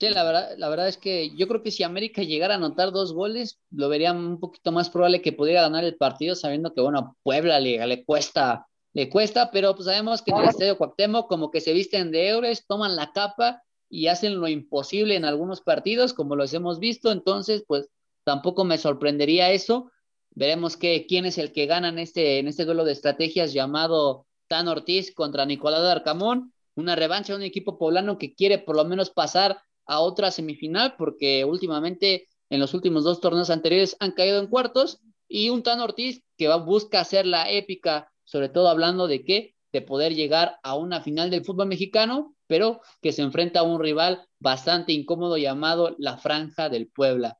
[0.00, 2.90] Sí, la verdad, la verdad es que yo creo que si América llegara a anotar
[2.90, 6.80] dos goles, lo vería un poquito más probable que pudiera ganar el partido, sabiendo que,
[6.80, 11.28] bueno, Puebla le, le cuesta, le cuesta, pero pues sabemos que en el Estadio Cuauhtémoc
[11.28, 15.60] como que se visten de euros, toman la capa y hacen lo imposible en algunos
[15.60, 17.90] partidos, como los hemos visto, entonces, pues
[18.24, 19.90] tampoco me sorprendería eso,
[20.32, 24.26] Veremos que, quién es el que gana en este, en este duelo de estrategias llamado
[24.48, 26.54] Tan Ortiz contra Nicolás de Arcamón.
[26.76, 29.60] Una revancha de un equipo poblano que quiere por lo menos pasar
[29.90, 35.00] a otra semifinal, porque últimamente en los últimos dos torneos anteriores han caído en cuartos.
[35.28, 39.56] Y un Tan Ortiz que va, busca hacer la épica, sobre todo hablando de que
[39.72, 43.80] de poder llegar a una final del fútbol mexicano, pero que se enfrenta a un
[43.80, 47.38] rival bastante incómodo llamado la Franja del Puebla.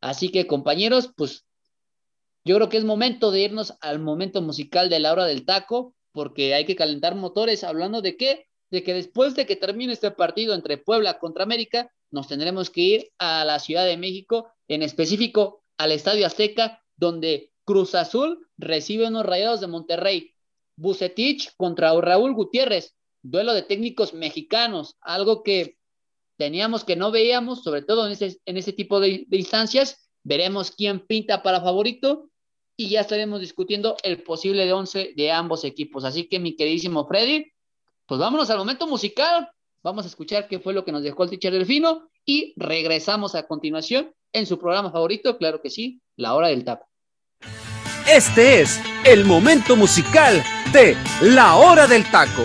[0.00, 1.44] Así que compañeros, pues
[2.44, 5.96] yo creo que es momento de irnos al momento musical de la hora del taco,
[6.12, 7.64] porque hay que calentar motores.
[7.64, 8.46] Hablando de qué?
[8.74, 12.80] De que después de que termine este partido entre Puebla contra América, nos tendremos que
[12.80, 19.06] ir a la Ciudad de México, en específico al Estadio Azteca, donde Cruz Azul recibe
[19.06, 20.34] unos rayados de Monterrey.
[20.74, 25.78] Bucetich contra Raúl Gutiérrez, duelo de técnicos mexicanos, algo que
[26.36, 30.10] teníamos que no veíamos, sobre todo en ese, en ese tipo de, de instancias.
[30.24, 32.28] Veremos quién pinta para favorito
[32.76, 36.02] y ya estaremos discutiendo el posible de 11 de ambos equipos.
[36.04, 37.53] Así que mi queridísimo Freddy,
[38.06, 39.48] pues vámonos al momento musical.
[39.82, 43.46] Vamos a escuchar qué fue lo que nos dejó el teacher Delfino y regresamos a
[43.46, 46.86] continuación en su programa favorito, claro que sí, La Hora del Taco.
[48.10, 52.44] Este es el momento musical de La Hora del Taco.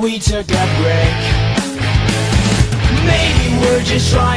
[0.00, 1.20] We took a break.
[3.04, 4.29] Maybe we're just trying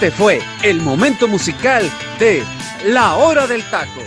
[0.00, 1.84] Este fue el momento musical
[2.18, 2.42] de
[2.86, 4.00] La Hora del Taco.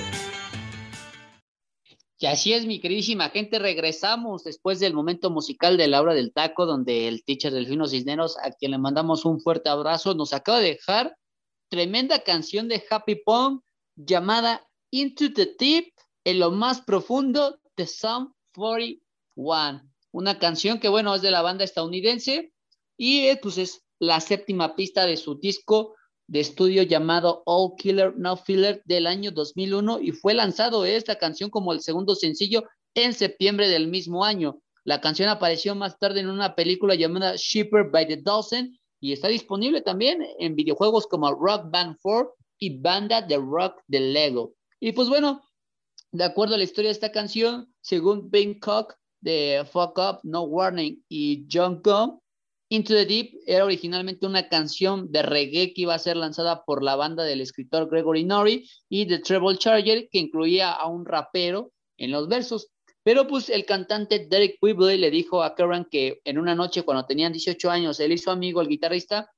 [2.18, 6.34] Y así es, mi queridísima gente, regresamos después del momento musical de la hora del
[6.34, 10.62] taco, donde el teacher Delfino Cisneros, a quien le mandamos un fuerte abrazo, nos acaba
[10.62, 11.16] de dejar
[11.70, 13.60] tremenda canción de Happy Pong
[13.96, 19.84] llamada Into the Deep, en lo más profundo de Psalm 41.
[20.12, 22.52] Una canción que, bueno, es de la banda estadounidense
[22.98, 25.96] y eh, pues es la séptima pista de su disco
[26.28, 31.50] de estudio llamado All Killer No Filler del año 2001 y fue lanzado esta canción
[31.50, 32.63] como el segundo sencillo
[32.96, 34.60] en septiembre del mismo año.
[34.84, 39.30] La canción apareció más tarde en una película llamada Shipper by the Dozen y está
[39.30, 44.54] disponible también en videojuegos como Rock Band 4 y Banda de Rock de Lego.
[44.82, 45.42] Y pues bueno,
[46.12, 50.44] de acuerdo a la historia de esta canción, según Ben Cook de Fuck Up, No
[50.44, 52.20] Warning y John Gum,
[52.74, 56.82] Into the Deep era originalmente una canción de reggae que iba a ser lanzada por
[56.82, 61.72] la banda del escritor Gregory Norrie y The Treble Charger, que incluía a un rapero
[61.98, 62.72] en los versos.
[63.04, 67.06] Pero pues el cantante Derek Whibley le dijo a Karen que en una noche cuando
[67.06, 69.30] tenían 18 años, él y su amigo, el guitarrista,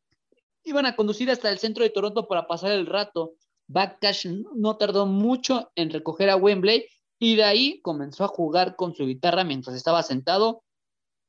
[0.64, 3.34] iban a conducir hasta el centro de Toronto para pasar el rato.
[3.68, 6.86] Backcash no tardó mucho en recoger a Wembley
[7.20, 10.64] y de ahí comenzó a jugar con su guitarra mientras estaba sentado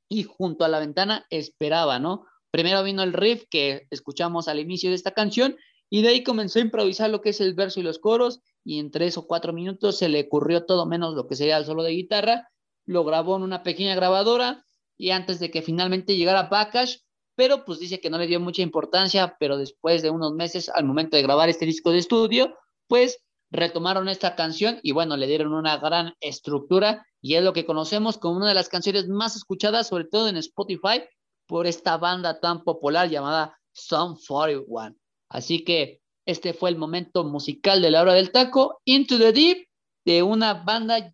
[0.09, 2.27] y junto a la ventana esperaba, ¿no?
[2.51, 5.57] Primero vino el riff que escuchamos al inicio de esta canción
[5.90, 8.79] y de ahí comenzó a improvisar lo que es el verso y los coros y
[8.79, 11.83] en tres o cuatro minutos se le ocurrió todo menos lo que sería el solo
[11.83, 12.49] de guitarra,
[12.87, 14.64] lo grabó en una pequeña grabadora
[14.97, 16.99] y antes de que finalmente llegara Backash,
[17.35, 20.85] pero pues dice que no le dio mucha importancia, pero después de unos meses al
[20.85, 22.57] momento de grabar este disco de estudio,
[22.88, 23.19] pues
[23.51, 28.19] retomaron esta canción y bueno, le dieron una gran estructura y es lo que conocemos
[28.19, 31.03] como una de las canciones más escuchadas, sobre todo en Spotify,
[31.49, 34.95] por esta banda tan popular llamada Song 41.
[35.29, 39.66] Así que este fue el momento musical de la hora del taco, Into the Deep,
[40.05, 41.12] de una banda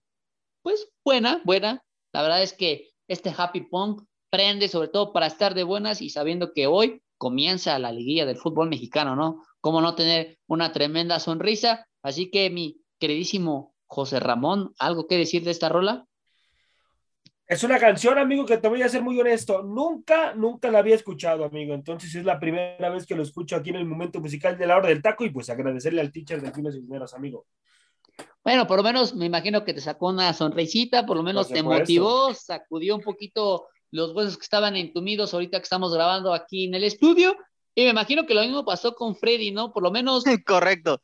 [0.61, 1.83] pues buena, buena.
[2.13, 6.11] La verdad es que este Happy Punk prende sobre todo para estar de buenas y
[6.11, 9.43] sabiendo que hoy comienza la liguilla del fútbol mexicano, ¿no?
[9.63, 11.87] Cómo no tener una tremenda sonrisa.
[12.03, 16.07] Así que mi queridísimo José Ramón, ¿algo que decir de esta rola?
[17.47, 19.63] Es una canción, amigo, que te voy a ser muy honesto.
[19.63, 21.75] Nunca, nunca la había escuchado, amigo.
[21.75, 24.79] Entonces es la primera vez que lo escucho aquí en el momento musical de la
[24.79, 27.45] hora del taco y pues agradecerle al teacher de Finos Cisneros, amigo.
[28.43, 31.63] Bueno, por lo menos me imagino que te sacó una sonrisita, por lo menos te
[31.63, 36.75] motivó, sacudió un poquito los huesos que estaban entumidos ahorita que estamos grabando aquí en
[36.75, 37.37] el estudio.
[37.75, 39.71] Y me imagino que lo mismo pasó con Freddy, ¿no?
[39.71, 41.03] Por lo menos Correcto.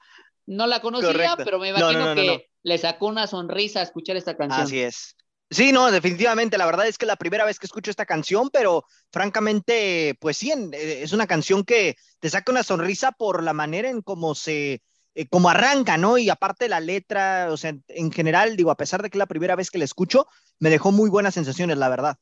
[0.49, 1.45] No la conocía, Correcto.
[1.45, 4.71] pero me No, imagino no, no, no, que le sacó una sonrisa escuchar esta canción.
[4.71, 5.17] Así es.
[5.51, 6.59] Sí, no, definitivamente.
[6.59, 10.37] La verdad es que es la primera vez que escucho esta canción, pero francamente, pues
[10.37, 14.35] sí, eh, es una canción que te saca una sonrisa por la manera en cómo
[14.35, 14.83] se,
[15.15, 16.19] eh, cómo arranca, ¿no?
[16.19, 19.27] Y aparte la letra, o sea, en general, digo, a pesar de que es la
[19.27, 20.27] primera vez que la escucho,
[20.59, 22.19] me dejó muy buenas sensaciones, la verdad.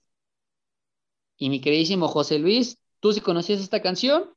[1.39, 4.36] Y mi queridísimo José Luis, ¿tú sí conocías esta canción?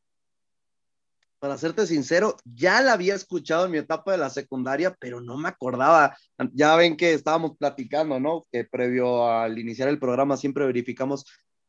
[1.39, 5.37] Para serte sincero, ya la había escuchado en mi etapa de la secundaria, pero no
[5.37, 6.17] me acordaba.
[6.51, 8.45] Ya ven que estábamos platicando, ¿no?
[8.51, 11.25] Que previo al iniciar el programa siempre verificamos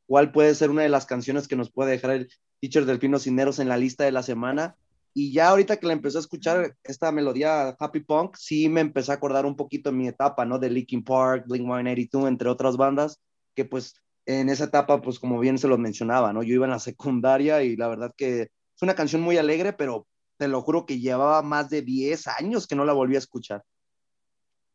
[0.07, 3.61] cuál puede ser una de las canciones que nos puede dejar el teacher Delfino Cineros
[3.61, 4.75] en la lista de la semana.
[5.15, 9.13] Y ya ahorita que la empecé a escuchar esta melodía Happy Punk, sí me empecé
[9.13, 10.59] a acordar un poquito en mi etapa, ¿no?
[10.59, 13.21] De Linkin Park, Blink-182, entre otras bandas,
[13.55, 13.95] que pues
[14.27, 16.43] en esa etapa, pues como bien se los mencionaba, ¿no?
[16.43, 18.51] Yo iba en la secundaria y la verdad que
[18.81, 20.07] es una canción muy alegre, pero
[20.39, 23.63] te lo juro que llevaba más de 10 años que no la volví a escuchar.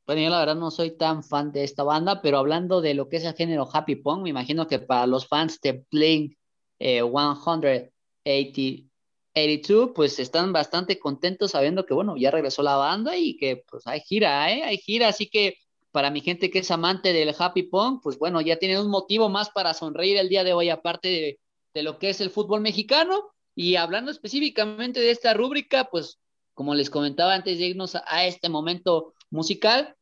[0.05, 3.09] Bueno, yo la verdad no soy tan fan de esta banda, pero hablando de lo
[3.09, 6.37] que es el género Happy Punk, me imagino que para los fans de Blink
[6.77, 13.63] eh, 182, pues están bastante contentos sabiendo que, bueno, ya regresó la banda y que
[13.67, 14.61] pues hay gira, ¿eh?
[14.61, 15.57] Hay gira, así que
[15.91, 19.29] para mi gente que es amante del Happy Punk, pues bueno, ya tienen un motivo
[19.29, 21.39] más para sonreír el día de hoy, aparte de,
[21.73, 23.31] de lo que es el fútbol mexicano.
[23.55, 26.19] Y hablando específicamente de esta rúbrica, pues
[26.53, 29.95] como les comentaba antes de irnos a, este momento musical,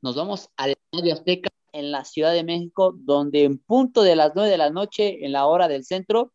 [0.00, 4.32] nos vamos al Estadio Azteca en la Ciudad de México, donde en punto de las
[4.34, 6.32] nueve de la noche, en la hora del centro,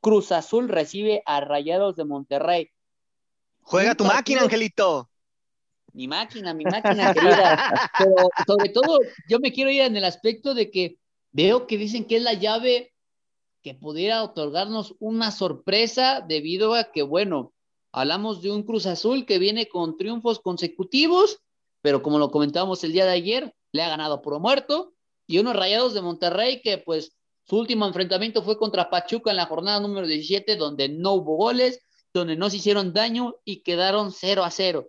[0.00, 2.70] Cruz Azul recibe a Rayados de Monterrey.
[3.60, 5.10] Juega tu máquina, Angelito.
[5.92, 7.90] Mi máquina, mi máquina querida.
[7.98, 8.14] Pero
[8.46, 8.98] sobre todo,
[9.28, 10.96] yo me quiero ir en el aspecto de que
[11.32, 12.94] veo que dicen que es la llave
[13.62, 17.52] que pudiera otorgarnos una sorpresa debido a que, bueno,
[17.92, 21.40] hablamos de un Cruz Azul que viene con triunfos consecutivos,
[21.82, 24.94] pero como lo comentábamos el día de ayer, le ha ganado por muerto,
[25.26, 29.46] y unos Rayados de Monterrey que pues su último enfrentamiento fue contra Pachuca en la
[29.46, 31.80] jornada número 17, donde no hubo goles,
[32.12, 34.88] donde no se hicieron daño y quedaron 0 a 0.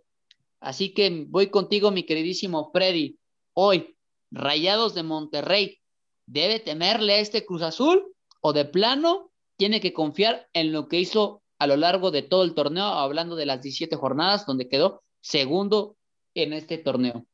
[0.60, 3.20] Así que voy contigo, mi queridísimo Freddy.
[3.54, 3.96] Hoy,
[4.32, 5.80] Rayados de Monterrey,
[6.26, 8.12] ¿debe temerle a este Cruz Azul
[8.42, 12.44] o de plano tiene que confiar en lo que hizo a lo largo de todo
[12.44, 15.96] el torneo, hablando de las 17 jornadas, donde quedó segundo
[16.34, 17.26] en este torneo?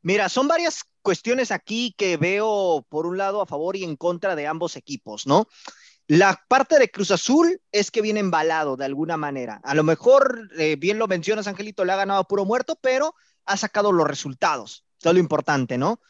[0.00, 4.36] Mira, son varias cuestiones aquí que veo por un lado a favor y en contra
[4.36, 5.48] de ambos equipos, ¿no?
[6.06, 9.60] La parte de Cruz Azul es que viene embalado de alguna manera.
[9.64, 13.14] A lo mejor, eh, bien lo mencionas, Angelito, le ha ganado a puro muerto, pero
[13.46, 14.84] ha sacado los resultados.
[15.00, 16.00] Eso es lo importante, ¿no?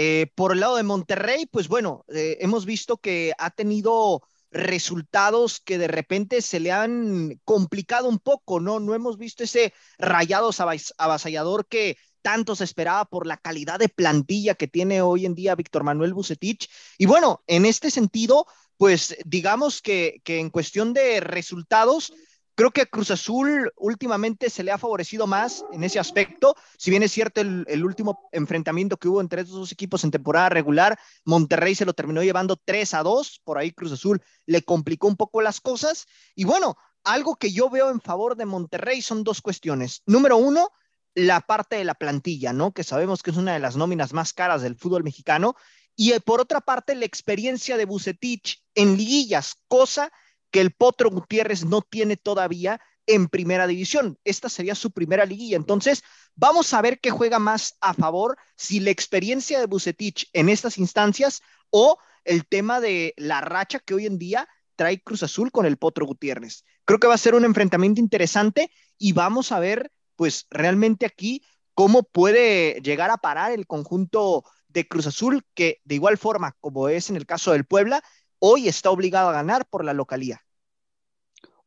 [0.00, 4.22] Eh, por el lado de Monterrey, pues bueno, eh, hemos visto que ha tenido
[4.52, 8.78] resultados que de repente se le han complicado un poco, ¿no?
[8.78, 13.88] No hemos visto ese rayados avas- avasallador que tanto se esperaba por la calidad de
[13.88, 16.70] plantilla que tiene hoy en día Víctor Manuel Bucetich.
[16.96, 18.46] Y bueno, en este sentido,
[18.76, 22.12] pues digamos que en cuestión de resultados,
[22.58, 26.56] creo que a Cruz Azul últimamente se le ha favorecido más en ese aspecto.
[26.76, 30.10] Si bien es cierto el, el último enfrentamiento que hubo entre estos dos equipos en
[30.10, 34.62] temporada regular, Monterrey se lo terminó llevando 3 a 2, por ahí Cruz Azul le
[34.62, 36.06] complicó un poco las cosas.
[36.34, 40.02] Y bueno, algo que yo veo en favor de Monterrey son dos cuestiones.
[40.04, 40.70] Número uno,
[41.14, 42.72] la parte de la plantilla, ¿no?
[42.72, 45.54] Que sabemos que es una de las nóminas más caras del fútbol mexicano.
[45.94, 50.10] Y eh, por otra parte, la experiencia de Bucetich en liguillas, cosa
[50.50, 54.18] que el Potro Gutiérrez no tiene todavía en primera división.
[54.24, 55.56] Esta sería su primera liguilla.
[55.56, 56.02] Entonces,
[56.34, 60.78] vamos a ver qué juega más a favor, si la experiencia de Bucetich en estas
[60.78, 61.40] instancias
[61.70, 65.78] o el tema de la racha que hoy en día trae Cruz Azul con el
[65.78, 66.64] Potro Gutiérrez.
[66.84, 71.42] Creo que va a ser un enfrentamiento interesante y vamos a ver, pues realmente aquí
[71.74, 76.88] cómo puede llegar a parar el conjunto de Cruz Azul, que de igual forma, como
[76.88, 78.02] es en el caso del Puebla,
[78.38, 80.42] hoy está obligado a ganar por la localía.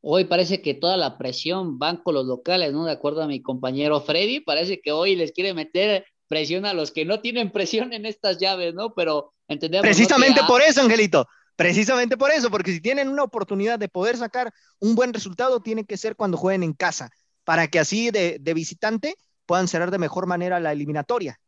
[0.02, 2.86] Hoy parece que toda la presión van con los locales, ¿no?
[2.86, 6.92] De acuerdo a mi compañero Freddy, parece que hoy les quiere meter presión a los
[6.92, 8.94] que no tienen presión en estas llaves, ¿no?
[8.96, 9.84] Pero entendemos.
[9.84, 11.28] Precisamente por eso, Angelito.
[11.56, 15.86] Precisamente por eso, porque si tienen una oportunidad de poder sacar un buen resultado, tiene
[15.86, 17.12] que ser cuando jueguen en casa,
[17.44, 19.16] para que así de, de visitante
[19.46, 21.40] puedan cerrar de mejor manera la eliminatoria.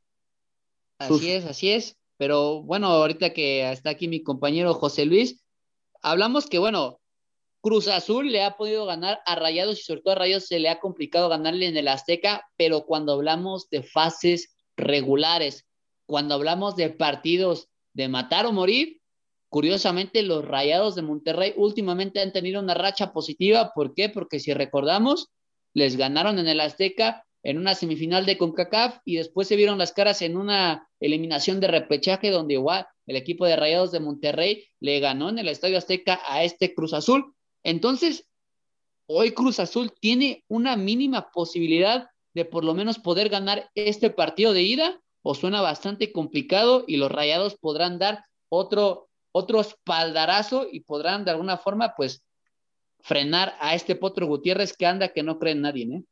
[0.99, 1.97] Así es, así es.
[2.23, 5.43] Pero bueno, ahorita que está aquí mi compañero José Luis,
[6.01, 7.01] hablamos que, bueno,
[7.59, 10.69] Cruz Azul le ha podido ganar a Rayados y sobre todo a Rayados se le
[10.69, 15.67] ha complicado ganarle en el Azteca, pero cuando hablamos de fases regulares,
[16.05, 19.01] cuando hablamos de partidos de matar o morir,
[19.49, 23.71] Curiosamente, los Rayados de Monterrey últimamente han tenido una racha positiva.
[23.75, 24.09] ¿Por qué?
[24.09, 25.29] Porque si recordamos,
[25.73, 29.91] les ganaron en el Azteca en una semifinal de CONCACAF y después se vieron las
[29.91, 34.99] caras en una eliminación de repechaje donde igual el equipo de Rayados de Monterrey le
[35.01, 37.35] ganó en el Estadio Azteca a este Cruz Azul.
[37.63, 38.27] Entonces,
[39.05, 44.53] hoy Cruz Azul tiene una mínima posibilidad de por lo menos poder ganar este partido
[44.53, 50.79] de ida o suena bastante complicado y los Rayados podrán dar otro, otro espaldarazo y
[50.81, 52.23] podrán de alguna forma pues
[53.01, 56.03] frenar a este Potro Gutiérrez que anda que no cree en nadie, ¿eh?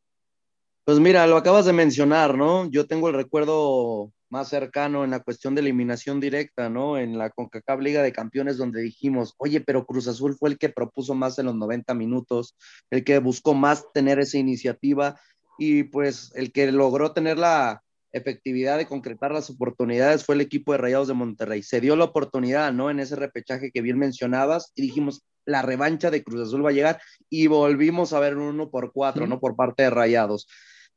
[0.84, 2.70] Pues mira, lo acabas de mencionar, ¿no?
[2.70, 6.98] Yo tengo el recuerdo más cercano en la cuestión de eliminación directa, ¿no?
[6.98, 10.70] En la CONCACAF Liga de Campeones, donde dijimos, oye, pero Cruz Azul fue el que
[10.70, 12.56] propuso más en los 90 minutos,
[12.90, 15.20] el que buscó más tener esa iniciativa
[15.60, 20.72] y pues el que logró tener la efectividad de concretar las oportunidades fue el equipo
[20.72, 21.62] de Rayados de Monterrey.
[21.62, 22.90] Se dio la oportunidad, ¿no?
[22.90, 26.74] En ese repechaje que bien mencionabas y dijimos, la revancha de Cruz Azul va a
[26.74, 29.40] llegar y volvimos a ver un uno por cuatro, ¿no?
[29.40, 30.48] Por parte de Rayados.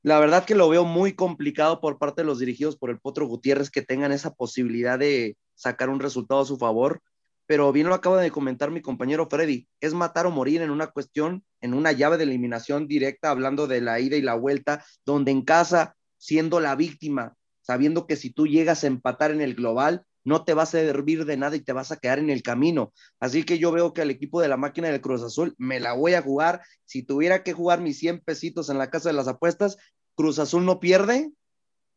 [0.04, 3.26] La verdad que lo veo muy complicado por parte de los dirigidos por el Potro
[3.26, 7.00] Gutiérrez que tengan esa posibilidad de sacar un resultado a su favor,
[7.46, 10.88] pero bien lo acaba de comentar mi compañero Freddy, es matar o morir en una
[10.88, 15.30] cuestión, en una llave de eliminación directa, hablando de la ida y la vuelta, donde
[15.30, 17.32] en casa, siendo la víctima,
[17.62, 21.24] sabiendo que si tú llegas a empatar en el global, no te vas a servir
[21.26, 22.92] de nada y te vas a quedar en el camino.
[23.20, 25.92] Así que yo veo que al equipo de la máquina del Cruz Azul me la
[25.92, 26.62] voy a jugar.
[26.84, 29.76] Si tuviera que jugar mis 100 pesitos en la casa de las apuestas,
[30.14, 31.32] Cruz Azul no pierde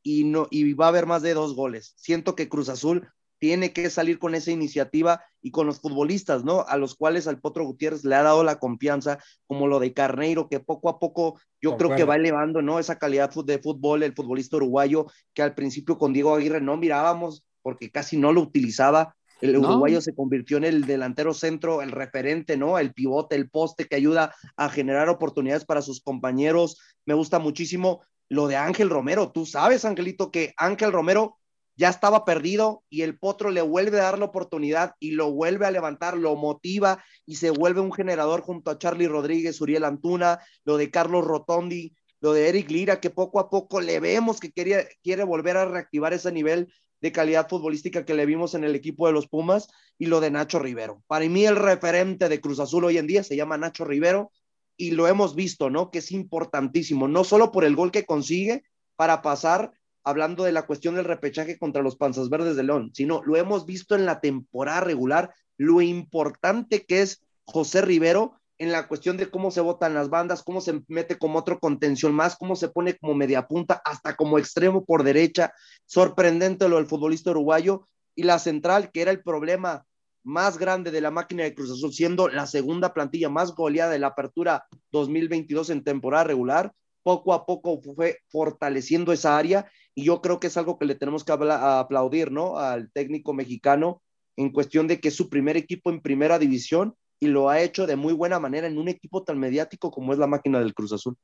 [0.04, 1.94] y, no, y va a haber más de dos goles.
[1.98, 3.08] Siento que Cruz Azul
[3.40, 6.62] tiene que salir con esa iniciativa y con los futbolistas, ¿no?
[6.68, 10.50] A los cuales al Potro Gutiérrez le ha dado la confianza, como lo de Carneiro,
[10.50, 12.80] que poco a poco yo creo que va elevando, ¿no?
[12.80, 17.44] Esa calidad de fútbol, el futbolista uruguayo, que al principio con Diego Aguirre no mirábamos
[17.62, 19.16] porque casi no lo utilizaba.
[19.42, 19.60] El No.
[19.70, 22.80] uruguayo se convirtió en el delantero centro, el referente, ¿no?
[22.80, 26.80] El pivote, el poste que ayuda a generar oportunidades para sus compañeros.
[27.06, 29.32] Me gusta muchísimo lo de Ángel Romero.
[29.32, 31.38] Tú sabes, Angelito, que Ángel Romero
[31.76, 35.68] ya estaba perdido y el Potro le vuelve a dar la oportunidad y lo vuelve
[35.68, 40.40] a levantar, lo motiva y se vuelve un generador junto a Charlie Rodríguez, Uriel Antuna,
[40.66, 44.52] lo de Carlos Rotondi, lo de Eric Lira, que poco a poco le vemos que
[44.52, 48.76] quería, quiere volver a reactivar ese nivel de calidad futbolística que le vimos en el
[48.76, 49.68] equipo de los Pumas
[49.98, 51.04] y lo de Nacho Rivero.
[51.08, 54.32] Para mí el referente de Cruz Azul hoy en día se llama Nacho Rivero
[54.76, 55.92] y lo hemos visto, ¿no?
[55.92, 58.64] Que es importantísimo, no solo por el gol que consigue
[58.96, 59.72] para pasar,
[60.04, 63.66] hablando de la cuestión del repechaje contra los Panzas Verdes de León, sino lo hemos
[63.66, 69.30] visto en la temporada regular, lo importante que es José Rivero en la cuestión de
[69.30, 72.98] cómo se votan las bandas, cómo se mete como otro contención más, cómo se pone
[72.98, 75.54] como media punta, hasta como extremo por derecha.
[75.88, 79.86] Sorprendente lo del futbolista uruguayo y la central, que era el problema
[80.24, 84.00] más grande de la máquina de Cruz Azul, siendo la segunda plantilla más goleada de
[84.00, 86.74] la apertura 2022 en temporada regular.
[87.04, 90.96] Poco a poco fue fortaleciendo esa área y yo creo que es algo que le
[90.96, 92.58] tenemos que aplaudir, ¿no?
[92.58, 94.04] Al técnico mexicano
[94.36, 97.88] en cuestión de que es su primer equipo en primera división y lo ha hecho
[97.88, 100.92] de muy buena manera en un equipo tan mediático como es la máquina del Cruz
[100.92, 101.16] Azul.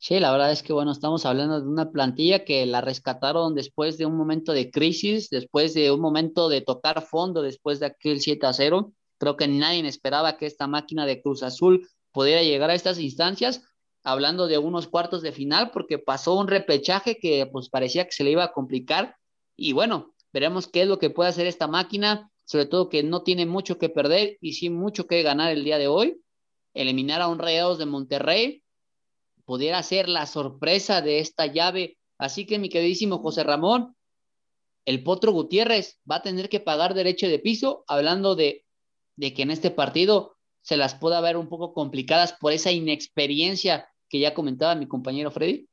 [0.00, 3.98] Sí, la verdad es que, bueno, estamos hablando de una plantilla que la rescataron después
[3.98, 8.20] de un momento de crisis, después de un momento de tocar fondo, después de aquel
[8.20, 8.92] 7 a 0.
[9.18, 13.62] Creo que nadie esperaba que esta máquina de Cruz Azul pudiera llegar a estas instancias,
[14.04, 18.22] hablando de unos cuartos de final, porque pasó un repechaje que pues parecía que se
[18.22, 19.16] le iba a complicar.
[19.56, 23.24] Y bueno, veremos qué es lo que puede hacer esta máquina, sobre todo que no
[23.24, 26.20] tiene mucho que perder y sí mucho que ganar el día de hoy.
[26.72, 28.62] Eliminar a un Rayados de Monterrey,
[29.48, 31.96] pudiera ser la sorpresa de esta llave.
[32.18, 33.96] Así que, mi queridísimo José Ramón,
[34.84, 38.66] el Potro Gutiérrez va a tener que pagar derecho de piso, hablando de,
[39.16, 43.88] de que en este partido se las pueda ver un poco complicadas por esa inexperiencia
[44.10, 45.66] que ya comentaba mi compañero Freddy.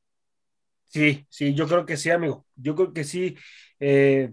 [0.86, 2.46] Sí, sí, yo creo que sí, amigo.
[2.54, 3.36] Yo creo que sí.
[3.78, 4.32] eh,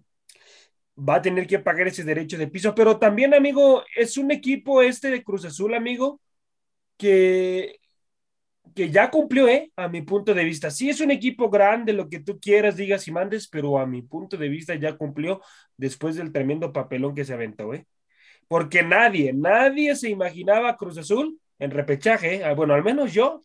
[0.98, 4.82] va a tener que pagar ese derecho de piso, pero también, amigo, es un equipo
[4.82, 6.22] este de Cruz Azul, amigo,
[6.96, 7.82] que,
[8.76, 9.72] que ya cumplió, ¿eh?
[9.76, 10.72] A mi punto de vista.
[10.72, 14.01] Sí, es un equipo grande, lo que tú quieras, digas y mandes, pero a mi
[14.01, 15.41] punto de vista ya cumplió
[15.78, 17.86] después del tremendo papelón que se aventó, ¿eh?
[18.47, 22.43] Porque nadie, nadie se imaginaba Cruz Azul en repechaje, ¿eh?
[22.45, 23.41] Ah, Bueno, al menos yo,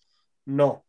[0.46, 0.84] no.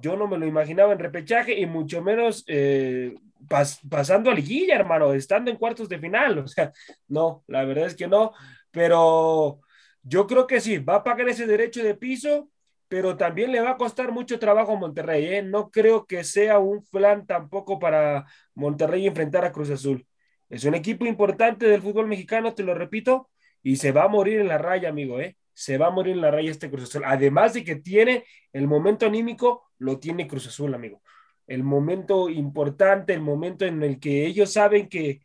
[0.00, 3.14] Yo no me lo imaginaba en repechaje y mucho menos eh,
[3.48, 6.38] pas- pasando a liguilla, hermano, estando en cuartos de final.
[6.40, 6.72] O sea,
[7.08, 8.32] no, la verdad es que no.
[8.70, 9.60] Pero
[10.02, 12.50] yo creo que sí, va a pagar ese derecho de piso,
[12.88, 15.26] pero también le va a costar mucho trabajo a Monterrey.
[15.26, 15.42] ¿eh?
[15.42, 20.06] No creo que sea un plan tampoco para Monterrey enfrentar a Cruz Azul.
[20.48, 23.28] Es un equipo importante del fútbol mexicano, te lo repito,
[23.62, 25.36] y se va a morir en la raya, amigo, ¿eh?
[25.52, 27.02] Se va a morir en la raya este Cruz Azul.
[27.04, 31.02] Además de que tiene el momento anímico, lo tiene Cruz Azul, amigo.
[31.46, 35.20] El momento importante, el momento en el que ellos saben que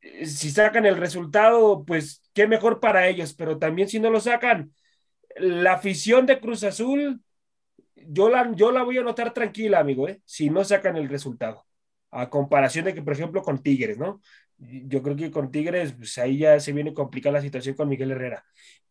[0.00, 4.20] eh, si sacan el resultado, pues qué mejor para ellos, pero también si no lo
[4.20, 4.72] sacan,
[5.38, 7.20] la afición de Cruz Azul,
[7.94, 10.20] yo la, yo la voy a notar tranquila, amigo, ¿eh?
[10.24, 11.66] si no sacan el resultado
[12.10, 14.20] a comparación de que, por ejemplo, con Tigres, ¿no?
[14.58, 18.12] Yo creo que con Tigres, pues ahí ya se viene complicada la situación con Miguel
[18.12, 18.44] Herrera.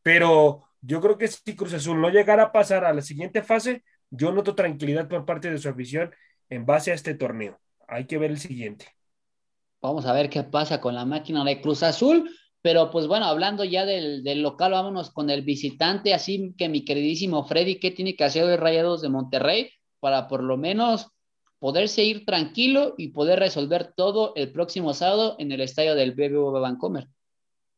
[0.03, 3.83] Pero yo creo que si Cruz Azul no llegara a pasar a la siguiente fase,
[4.11, 6.13] yo noto tranquilidad por parte de su afición
[6.49, 7.59] en base a este torneo.
[7.87, 8.85] Hay que ver el siguiente.
[9.81, 12.29] Vamos a ver qué pasa con la máquina de Cruz Azul.
[12.66, 16.16] Pero pues bueno, hablando ya del, del, local, vámonos con el visitante.
[16.16, 20.41] Así que mi queridísimo Freddy, ¿qué tiene que hacer hoy Rayados de Monterrey para por
[20.41, 21.11] lo menos
[21.59, 26.59] poderse ir tranquilo y poder resolver todo el próximo sábado en el estadio del BBVA
[26.59, 27.07] Vancomer.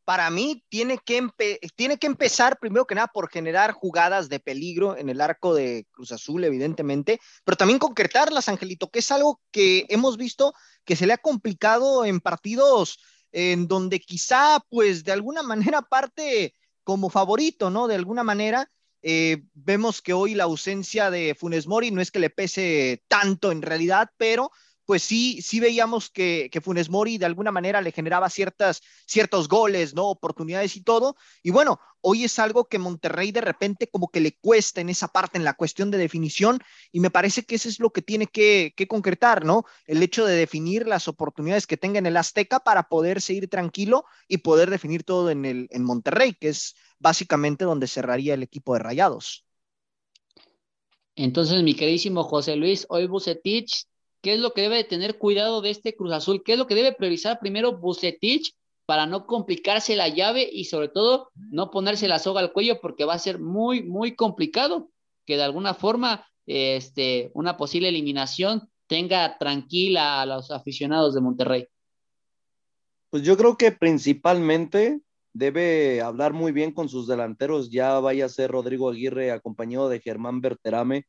[0.06, 1.28] Para mí tiene que,
[1.76, 5.86] tiene que empezar primero que nada por generar jugadas de peligro en el arco de
[5.92, 10.54] Cruz Azul, evidentemente, pero también concretarlas, Angelito, que es algo que hemos visto
[10.86, 13.00] que se le ha complicado en partidos
[13.40, 17.88] en donde quizá, pues, de alguna manera parte como favorito, ¿no?
[17.88, 18.72] De alguna manera,
[19.04, 23.52] eh, vemos que hoy la ausencia de Funes Mori no es que le pese tanto
[23.52, 24.52] en realidad, pero
[24.88, 29.50] pues sí, sí veíamos que, que Funes Mori de alguna manera le generaba ciertas, ciertos
[29.50, 30.06] goles, ¿no?
[30.06, 31.18] Oportunidades y todo.
[31.44, 35.10] Y bueno, hoy es algo que Monterrey de repente como que le cuesta en esa
[35.10, 36.62] parte, en la cuestión de definición,
[36.94, 39.66] y me parece que eso es lo que tiene que, que concretar, ¿no?
[39.88, 44.06] El hecho de definir las oportunidades que tenga en el Azteca para poder seguir tranquilo
[44.30, 48.74] y poder definir todo en, el, en Monterrey, que es básicamente donde cerraría el equipo
[48.74, 49.44] de Rayados.
[51.18, 53.86] Entonces, mi queridísimo José Luis, hoy Bucetich,
[54.28, 56.44] ¿qué es lo que debe tener cuidado de este Cruz Azul?
[56.44, 58.54] ¿Qué es lo que debe priorizar primero Bucetich
[58.86, 63.06] para no complicarse la llave y sobre todo no ponerse la soga al cuello porque
[63.06, 64.92] va a ser muy, muy complicado
[65.26, 71.68] que de alguna forma este, una posible eliminación tenga tranquila a los aficionados de Monterrey?
[73.10, 75.00] Pues yo creo que principalmente
[75.32, 80.02] debe hablar muy bien con sus delanteros, ya vaya a ser Rodrigo Aguirre acompañado de
[80.02, 81.06] Germán Berterame,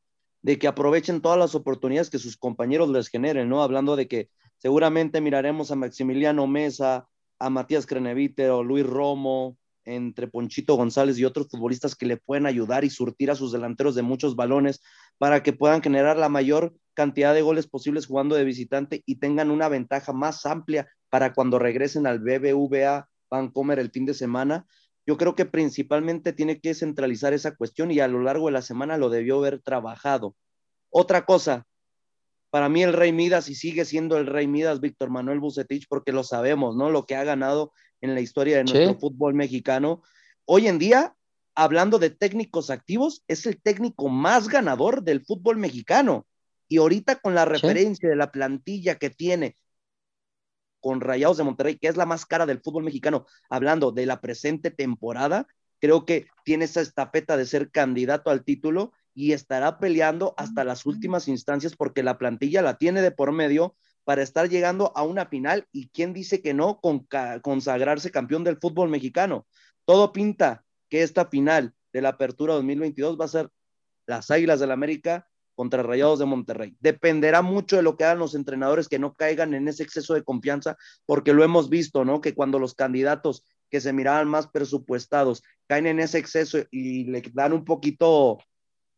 [0.49, 3.63] de que aprovechen todas las oportunidades que sus compañeros les generen, ¿no?
[3.63, 7.07] Hablando de que seguramente miraremos a Maximiliano Mesa,
[7.39, 12.47] a Matías Crenevite o Luis Romo, entre Ponchito González y otros futbolistas que le pueden
[12.47, 14.81] ayudar y surtir a sus delanteros de muchos balones
[15.19, 19.51] para que puedan generar la mayor cantidad de goles posibles jugando de visitante y tengan
[19.51, 24.67] una ventaja más amplia para cuando regresen al BBVA Vancomer el fin de semana.
[25.09, 28.61] Yo creo que principalmente tiene que centralizar esa cuestión y a lo largo de la
[28.61, 30.37] semana lo debió haber trabajado.
[30.91, 31.67] Otra cosa,
[32.51, 36.13] para mí el Rey Midas y sigue siendo el Rey Midas Víctor Manuel Bucetich porque
[36.13, 36.91] lo sabemos, ¿no?
[36.91, 39.01] Lo que ha ganado en la historia de nuestro sí.
[39.01, 40.03] fútbol mexicano.
[40.45, 41.17] Hoy en día,
[41.55, 46.27] hablando de técnicos activos, es el técnico más ganador del fútbol mexicano.
[46.69, 48.11] Y ahorita con la referencia sí.
[48.11, 49.57] de la plantilla que tiene
[50.81, 54.21] con Rayados de Monterrey, que es la más cara del fútbol mexicano, hablando de la
[54.21, 55.47] presente temporada,
[55.81, 60.87] creo que tiene esa estafeta de ser candidato al título y estará peleando hasta las
[60.87, 65.27] últimas instancias porque la plantilla la tiene de por medio para estar llegando a una
[65.27, 67.07] final y quién dice que no con
[67.43, 69.47] consagrarse campeón del fútbol mexicano.
[69.85, 73.51] Todo pinta que esta final de la apertura 2022 va a ser
[74.07, 76.77] las Águilas del la América contra Rayados de Monterrey.
[76.79, 80.23] Dependerá mucho de lo que hagan los entrenadores que no caigan en ese exceso de
[80.23, 82.21] confianza, porque lo hemos visto, ¿no?
[82.21, 87.25] Que cuando los candidatos que se miraban más presupuestados caen en ese exceso y le
[87.33, 88.39] dan un poquito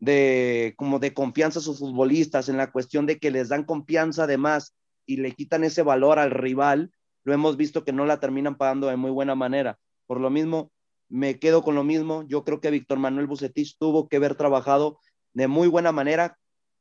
[0.00, 4.24] de como de confianza a sus futbolistas en la cuestión de que les dan confianza
[4.24, 6.92] además y le quitan ese valor al rival,
[7.24, 9.78] lo hemos visto que no la terminan pagando de muy buena manera.
[10.06, 10.70] Por lo mismo,
[11.08, 12.22] me quedo con lo mismo.
[12.28, 14.98] Yo creo que Víctor Manuel Bucetich tuvo que haber trabajado
[15.32, 16.36] de muy buena manera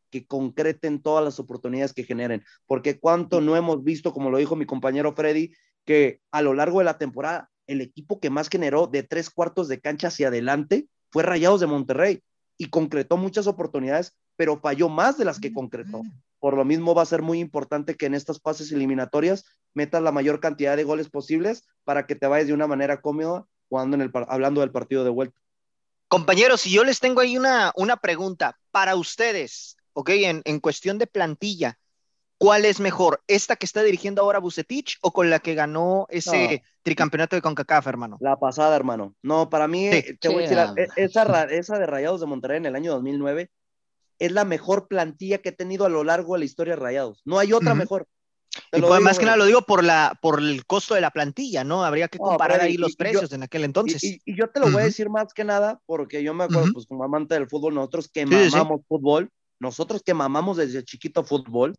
[0.10, 4.56] que concreten todas las oportunidades que generen, porque cuánto no hemos visto, como lo dijo
[4.56, 5.52] mi compañero Freddy,
[5.86, 9.68] que a lo largo de la temporada el equipo que más generó de tres cuartos
[9.68, 12.24] de cancha hacia adelante fue Rayados de Monterrey
[12.58, 16.02] y concretó muchas oportunidades, pero falló más de las que concretó.
[16.40, 20.12] Por lo mismo va a ser muy importante que en estas fases eliminatorias metas la
[20.12, 24.02] mayor cantidad de goles posibles para que te vayas de una manera cómoda jugando en
[24.02, 25.40] el, hablando del partido de vuelta.
[26.08, 30.10] Compañeros, si yo les tengo ahí una, una pregunta para ustedes, ¿ok?
[30.10, 31.78] En, en, cuestión de plantilla,
[32.38, 33.22] ¿cuál es mejor?
[33.28, 36.70] ¿Esta que está dirigiendo ahora Bucetich o con la que ganó ese no.
[36.84, 38.18] tricampeonato de CONCACAF, hermano?
[38.22, 39.16] La pasada, hermano.
[39.22, 40.18] No, para mí, sí.
[40.18, 43.50] te voy a decir, esa, esa de Rayados de Monterrey en el año 2009
[44.20, 47.22] es la mejor plantilla que he tenido a lo largo de la historia de Rayados.
[47.26, 47.80] No hay otra uh -huh.
[47.80, 48.08] mejor.
[48.72, 50.96] Te Y lo pues, digo, más que nada lo digo por, la, por el costo
[50.96, 51.86] de la plantilla, ¿no?
[51.86, 54.04] Habría que comparar ahí los y- yo- precios en aquel entonces.
[54.04, 56.46] Y, y- y yo te lo voy a decir más que nada porque yo me
[56.46, 56.74] acuerdo, Ujú.
[56.74, 58.52] pues como amante del fútbol, nosotros que Sí, sí, sí.
[58.52, 59.30] mamamos fútbol,
[59.60, 61.76] nosotros que mamamos desde chiquito fútbol,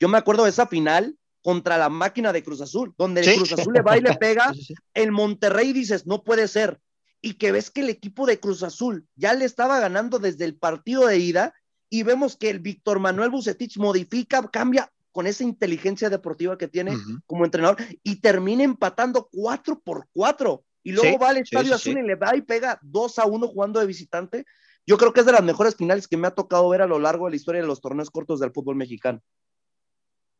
[0.00, 3.30] yo me acuerdo de esa final contra la máquina de Cruz Azul, donde Sí.
[3.30, 4.52] el Cruz Azul le va y le pega,
[4.94, 6.80] el Monterrey dices, no puede ser,
[7.20, 10.56] y que ves que el equipo de Cruz Azul ya le estaba ganando desde el
[10.56, 11.54] partido de ida,
[11.90, 16.96] y vemos que el Víctor Manuel Bucetich modifica, cambia con esa inteligencia deportiva que tiene
[17.26, 21.90] como entrenador y termina empatando 4 por 4 y luego Sí, va al Estadio sí,
[21.90, 24.44] Azul y le va y pega 2 a 1 jugando de visitante.
[24.88, 26.98] Yo creo que es de las mejores finales que me ha tocado ver a lo
[26.98, 29.20] largo de la historia de los torneos cortos del fútbol mexicano.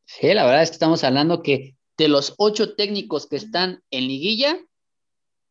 [0.06, 4.08] Sí, la verdad es que estamos hablando que de los ocho técnicos que están en
[4.08, 4.58] liguilla,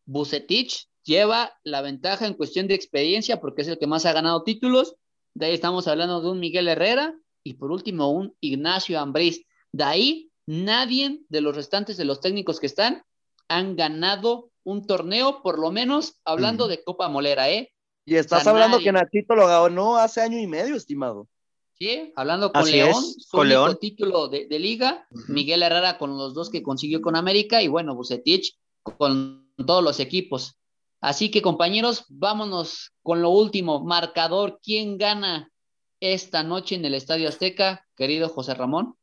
[0.08, 4.42] Bucetich lleva la ventaja en cuestión de experiencia porque es el que más ha ganado
[4.42, 4.96] títulos.
[5.36, 9.46] De ahí estamos hablando de un Miguel Herrera y por último un Ignacio Ambriz.
[9.72, 13.04] De ahí nadie de los restantes de los técnicos que están
[13.48, 17.72] han ganado un torneo, por lo menos hablando de Copa Molera, ¿eh?
[18.08, 18.86] Y estás O sea, hablando nadie.
[18.86, 21.28] que Nachito lo ganó hace año y medio, estimado.
[21.74, 23.78] Sí, hablando con Así León, es, su con único León.
[23.82, 25.06] título de, de liga.
[25.28, 30.00] Miguel Herrera con los dos que consiguió con América y bueno, Bucetich con todos los
[30.00, 30.58] equipos.
[31.02, 35.52] Así que compañeros, vámonos con lo último, marcador, ¿quién gana
[36.00, 38.96] esta noche en el Estadio Azteca, querido José Ramón?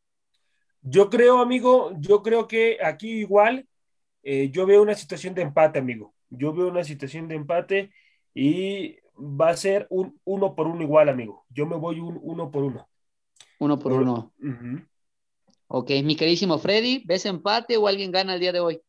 [0.81, 3.69] Yo creo, amigo, yo creo que aquí igual
[4.23, 6.15] eh, yo veo una situación de empate, amigo.
[6.31, 7.93] Yo veo una situación de empate
[8.35, 11.45] y va a ser un uno por uno igual, amigo.
[11.51, 12.89] Yo me voy un uno por uno.
[13.61, 14.33] Uno por uno.
[14.43, 14.83] Ujú.
[15.69, 18.81] Ok, mi queridísimo Freddy, ¿ves empate o alguien gana el día de hoy?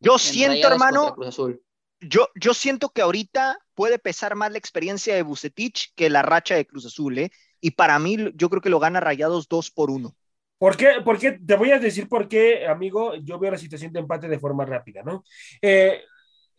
[0.00, 1.62] Yo En siento, hermano, contra Cruz Azul.
[2.00, 6.54] yo, yo siento que ahorita puede pesar más la experiencia de Bucetich que la racha
[6.54, 7.30] de Cruz Azul, ¿eh?
[7.60, 10.14] Y para mí, yo creo que lo gana Rayados 2 por 1.
[10.58, 11.00] ¿Por qué?
[11.04, 11.32] ¿Por qué?
[11.32, 14.64] Te voy a decir por qué, amigo, yo veo la situación de empate de forma
[14.64, 15.24] rápida, ¿no?
[15.62, 16.00] Eh,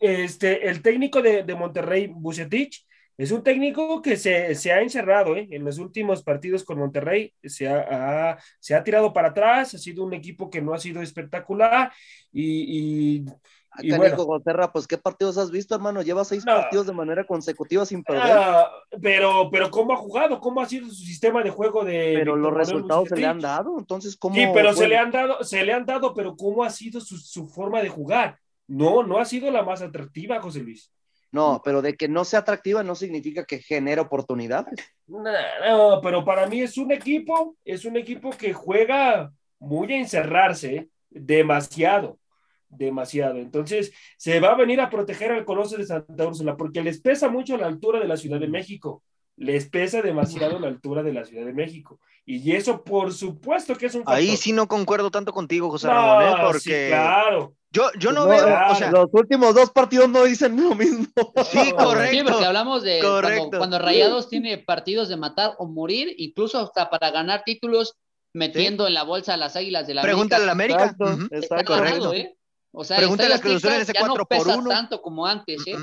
[0.00, 2.86] este, el técnico de, de Monterrey, Bucetich,
[3.18, 5.46] es un técnico que se, se ha encerrado, ¿eh?
[5.50, 9.78] En los últimos partidos con Monterrey se ha, ha- se ha tirado para atrás, ha
[9.78, 11.92] sido un equipo que no ha sido espectacular
[12.32, 13.24] y, y,
[13.72, 16.02] Ah, y canijo, bueno, Joserra, pues qué partidos has visto, hermano.
[16.02, 16.54] Lleva seis No.
[16.54, 18.68] partidos de manera consecutiva sin perder, ah,
[19.00, 20.40] pero, pero ¿cómo ha jugado?
[20.40, 23.78] ¿Cómo ha sido su sistema de juego de pero los resultados se le han dado.
[23.78, 24.34] Entonces, ¿cómo?
[24.34, 27.16] Sí, pero se le han dado, se le han dado, pero ¿cómo ha sido su,
[27.16, 28.38] su forma de jugar?
[28.70, 30.92] No, no ha sido la más atractiva, José Luis.
[31.32, 34.78] No, pero de que no sea atractiva no significa que genere oportunidades.
[35.08, 39.98] No, no, pero para mí es un equipo, es un equipo que juega muy a
[39.98, 40.88] encerrarse, ¿eh?
[41.10, 42.20] demasiado,
[42.68, 43.38] demasiado.
[43.38, 47.28] Entonces, se va a venir a proteger al Coloso de Santa Úrsula, porque les pesa
[47.28, 49.02] mucho la altura de la Ciudad de México.
[49.40, 51.98] Les pesa demasiado la altura de la Ciudad de México.
[52.26, 54.42] Y eso, por supuesto que es un Ahí factor.
[54.44, 56.28] sí no concuerdo tanto contigo, José No, Ramón, ¿eh?
[56.36, 57.54] sí, Porque claro.
[57.72, 58.72] yo, yo no, No, veo, claro.
[58.72, 61.06] o sea, Los últimos dos partidos no dicen lo mismo.
[61.06, 61.14] sí,
[61.58, 62.24] No, Sí, correcto.
[62.30, 63.38] porque hablamos de correcto.
[63.38, 67.96] cuando, cuando Rayados tiene partidos de matar o morir, incluso hasta para ganar títulos,
[68.34, 70.84] metiendo en la bolsa a las águilas de la Pregúntale a la América.
[70.84, 71.34] Exacto.
[71.34, 71.66] Está ganado,
[72.10, 72.12] correcto.
[72.14, 72.36] ¿eh?
[72.72, 74.68] O sea, Pregúntale a Azul en ese ya no 4 por pesa 1.
[74.68, 75.76] tanto como antes, ¿eh?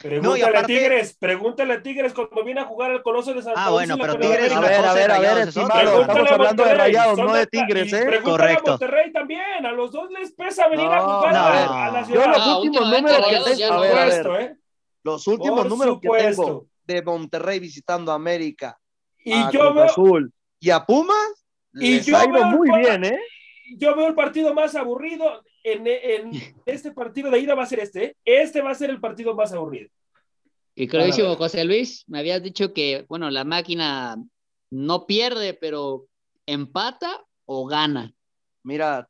[0.00, 3.32] Pregúntale No, y a aparte- Tigres, pregúntale a Tigres cuando viene a jugar el Coloso
[3.32, 6.34] de Santa Ah, bueno, pero Tigres A ver, a ver, a ver, estimado, estamos a
[6.34, 8.20] hablando de rayados, no de tigres, ¿eh?
[8.24, 8.66] Correcto.
[8.66, 11.86] a Monterrey también, a los dos les pesa venir a No, jugar no, a, a
[11.86, 12.26] a la Yo ciudad.
[12.26, 14.56] los Ah, últimos números que tengo, a ver, a ver, supuesto, ¿eh?
[15.04, 18.76] los últimos Por números que tengo de Monterrey visitando a América,
[19.24, 22.68] Y a yo Cruz veo, Azul y a Pumas, Y les yo ha ido muy
[22.80, 23.18] bien, ¿eh?
[23.78, 27.80] yo veo el partido más aburrido en, en este partido de ida va a ser
[27.80, 28.16] este, ¿eh?
[28.24, 29.88] Este va a ser el partido más aburrido.
[30.76, 31.36] Y ver.
[31.36, 34.16] José Luis, me habías dicho que, bueno, la máquina
[34.70, 36.06] no pierde, pero
[36.46, 38.12] empata o gana.
[38.64, 39.08] Mira,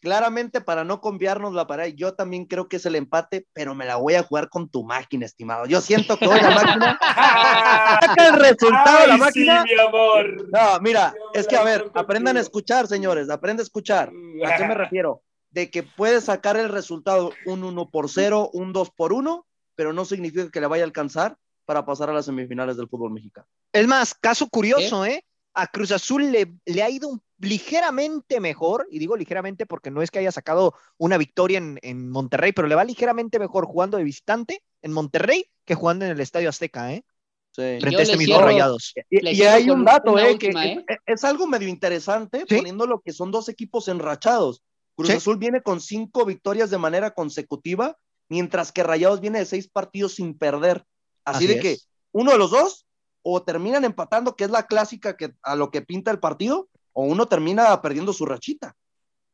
[0.00, 3.86] claramente para no conviarnos la pared, yo también creo que es el empate, pero me
[3.86, 5.66] la voy a jugar con tu máquina, estimado.
[5.66, 6.98] Yo siento que hoy la máquina
[8.00, 9.62] saca el resultado de la máquina.
[9.62, 10.50] Sí, mi amor.
[10.50, 14.10] No, mira, es que a ver, aprendan a escuchar, señores, aprende a escuchar.
[14.44, 15.22] ¿A qué me refiero?
[15.54, 19.46] De que puedes sacar el resultado un 1 por 0, un 2 por 1,
[19.76, 23.12] pero no significa que le vaya a alcanzar para pasar a las semifinales del fútbol
[23.12, 23.46] mexicano.
[23.72, 25.24] Es más, caso curioso, ¿eh?
[25.54, 30.02] A Cruz Azul le, le ha ido un- ligeramente mejor, y digo ligeramente porque no
[30.02, 33.96] es que haya sacado una victoria en, en Monterrey, pero le va ligeramente mejor jugando
[33.96, 37.04] de visitante en Monterrey que jugando en el Estadio Azteca, ¿eh?
[37.52, 37.62] Sí.
[37.80, 38.92] Frente yo a este mismo cierro- Rayados.
[39.08, 40.84] Y, hay un dato, eh, última, que ¿eh?
[40.88, 42.56] Es, es algo medio interesante, Sí.
[42.56, 44.60] poniendo lo que son dos equipos enrachados.
[44.96, 45.16] Cruz Sí.
[45.16, 47.96] Azul viene con cinco victorias de manera consecutiva,
[48.28, 50.84] mientras que Rayados viene de seis partidos sin perder.
[51.24, 51.60] Así, de es.
[51.60, 51.78] que
[52.12, 52.86] uno de los dos
[53.22, 57.04] o terminan empatando, que es la clásica que, a lo que pinta el partido, o
[57.04, 58.76] uno termina perdiendo su rachita.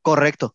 [0.02, 0.54] Correcto.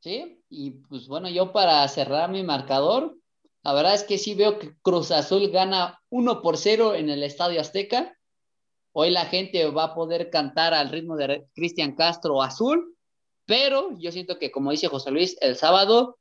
[0.00, 3.16] Sí, y pues bueno, yo para cerrar mi marcador,
[3.62, 7.22] la verdad es que sí veo que Cruz Azul gana 1 por 0 en el
[7.22, 8.14] Estadio Azteca.
[8.92, 12.94] Hoy la gente va a poder cantar al ritmo de Cristian Castro Azul,
[13.46, 16.18] pero yo siento que como dice José Luis, el sábado,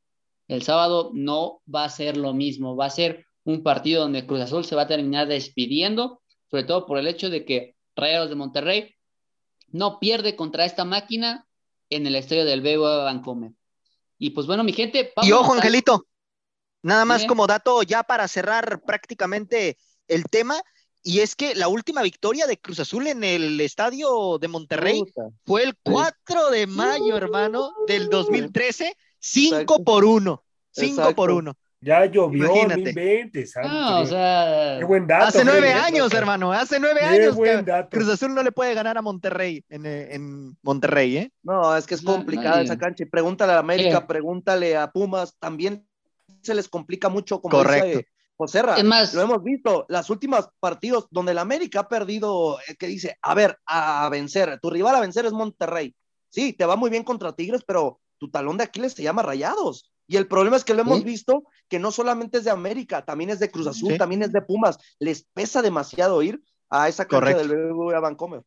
[0.47, 4.41] el sábado no va a ser lo mismo, va a ser un partido donde Cruz
[4.41, 8.35] Azul se va a terminar despidiendo, sobre todo por el hecho de que Rayados de
[8.35, 8.95] Monterrey
[9.69, 11.47] no pierde contra esta máquina
[11.89, 13.51] en el estadio del BBVA Bancomer.
[14.17, 16.05] Y pues bueno, mi gente, Y ojo, Angelito,
[16.81, 20.61] nada más como dato ya para cerrar prácticamente el tema,
[21.03, 25.29] y es que la última victoria de Cruz Azul en el estadio de Monterrey Puta.
[25.45, 29.83] fue el 4 de mayo, hermano, del 2013, 5 Exacto.
[29.83, 30.43] por 1.
[30.71, 31.15] 5 Exacto.
[31.15, 31.53] por 1.
[31.81, 32.81] Ya llovió, Imagínate.
[32.81, 33.53] no inventes.
[33.57, 35.25] O sea, qué buen dato.
[35.25, 37.35] Hace nueve Freddy, años, hermano, hace nueve Qué años.
[37.35, 37.89] buen que dato.
[37.89, 41.31] Cruz Azul no le puede ganar a Monterrey en, eh, en Monterrey, ¿eh?
[41.43, 43.03] No, es que es No, complicada esa cancha.
[43.03, 44.05] Y pregúntale a América, ¿Qué?
[44.07, 45.85] pregúntale a Pumas, también
[46.41, 47.85] se les complica mucho, como Correcto.
[47.85, 48.07] dice
[48.39, 52.87] Es más- lo hemos visto, las últimas partidos donde el América ha perdido, eh, que
[52.87, 55.95] dice, a ver, a vencer, tu rival a vencer es Monterrey.
[56.29, 59.91] Sí, te va muy bien contra Tigres, pero tu talón de Aquiles se llama Rayados.
[60.07, 61.03] Y el problema es que lo hemos Sí.
[61.05, 63.97] visto que no solamente es de América, también es de Cruz Azul, Sí.
[63.97, 64.77] también es de Pumas.
[64.99, 67.47] Les pesa demasiado ir a esa cancha Correcto.
[67.47, 68.41] del BBVA Bancomer.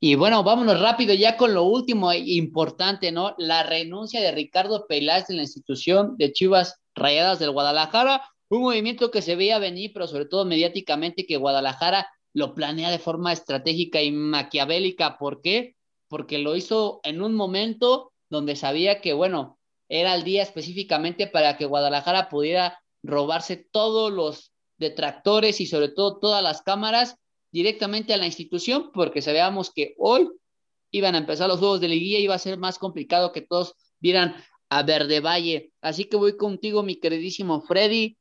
[0.00, 3.34] Y bueno, vámonos rápido ya con lo último e importante, ¿no?
[3.38, 8.20] La renuncia de Ricardo Peláez de la institución de Chivas Rayadas del Guadalajara,
[8.56, 12.98] un movimiento que se veía venir, pero sobre todo mediáticamente que Guadalajara lo planea de
[12.98, 15.18] forma estratégica y maquiavélica.
[15.18, 15.76] ¿Por qué?
[16.08, 21.56] Porque lo hizo en un momento donde sabía que, bueno, era el día específicamente para
[21.56, 27.16] que Guadalajara pudiera robarse todos los detractores y sobre todo todas las cámaras
[27.52, 30.28] directamente a la institución, porque sabíamos que hoy
[30.90, 34.34] iban a empezar los juegos de liguilla iba a ser más complicado que todos vieran
[34.68, 35.72] a Verde Valle.
[35.80, 38.16] Así que voy contigo, mi queridísimo Freddy.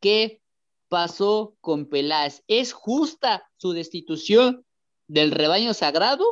[0.00, 0.42] ¿Qué
[0.88, 2.42] pasó con Peláez?
[2.48, 4.64] ¿Es justa su destitución
[5.06, 6.24] del rebaño sagrado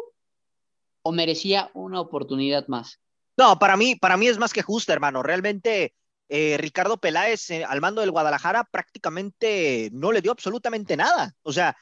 [1.03, 3.01] o merecía una oportunidad más?
[3.37, 5.23] No, para mí, para mí es más que justo, hermano.
[5.23, 5.95] Realmente,
[6.29, 11.35] eh, Ricardo Peláez eh, al mando del Guadalajara prácticamente no le dio absolutamente nada.
[11.43, 11.77] O sea,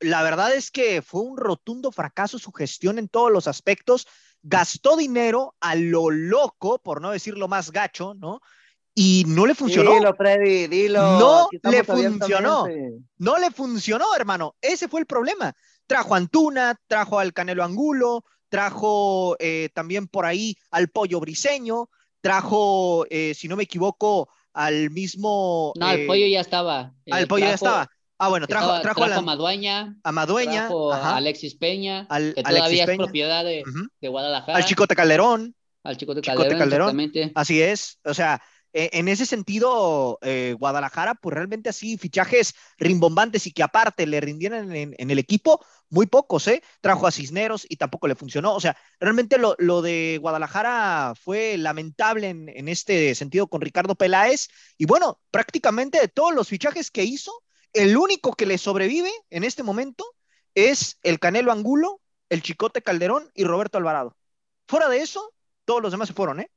[0.00, 4.06] la verdad es que fue un rotundo fracaso su gestión en todos los aspectos.
[4.42, 8.40] Gastó dinero a lo loco, por no decirlo más gacho, ¿no?
[8.98, 9.92] Y no le funcionó.
[9.92, 11.18] Dilo, Freddy, dilo.
[11.20, 12.66] No le funcionó.
[13.18, 14.56] No le funcionó, hermano.
[14.60, 15.52] Ese fue el problema.
[15.86, 21.90] Trajo a Antuna, trajo al Canelo Angulo, trajo eh, también por ahí al Pollo Briseño,
[22.22, 25.72] trajo, eh, si no me equivoco, al mismo.
[25.78, 26.94] No, el eh, pollo ya estaba.
[27.10, 27.88] ah, el Eh, pollo ya estaba.
[28.18, 31.16] Ah, bueno, trajo, estaba- trajo, trajo a, a la- Madueña, a Madueña, trajo ajá, a
[31.18, 33.62] Alexis Peña, al- que Alexis todavía es Peña, propiedad de,
[34.08, 34.56] Guadalajara.
[34.56, 35.54] al Chicote Calderón.
[35.84, 36.88] al Chicote Chicote Calderón, Calderón.
[37.00, 37.32] exactamente.
[37.36, 38.42] Así es, o sea,
[38.78, 44.20] eh, en ese sentido, eh, Guadalajara, pues realmente así, fichajes rimbombantes y que aparte le
[44.20, 46.62] rindieran en, en el equipo, muy pocos, ¿eh?
[46.82, 48.54] Trajo a Cisneros y tampoco le funcionó.
[48.54, 53.94] O sea, realmente lo, lo de Guadalajara fue lamentable en, en este sentido con Ricardo
[53.94, 54.48] Peláez.
[54.76, 57.32] Y bueno, prácticamente de todos los fichajes que hizo,
[57.72, 60.04] el único que le sobrevive en este momento
[60.54, 64.16] es el Canelo Angulo, el Chicote Calderón y Roberto Alvarado.
[64.68, 65.32] Fuera de eso,
[65.64, 66.50] todos los demás se fueron, ¿eh?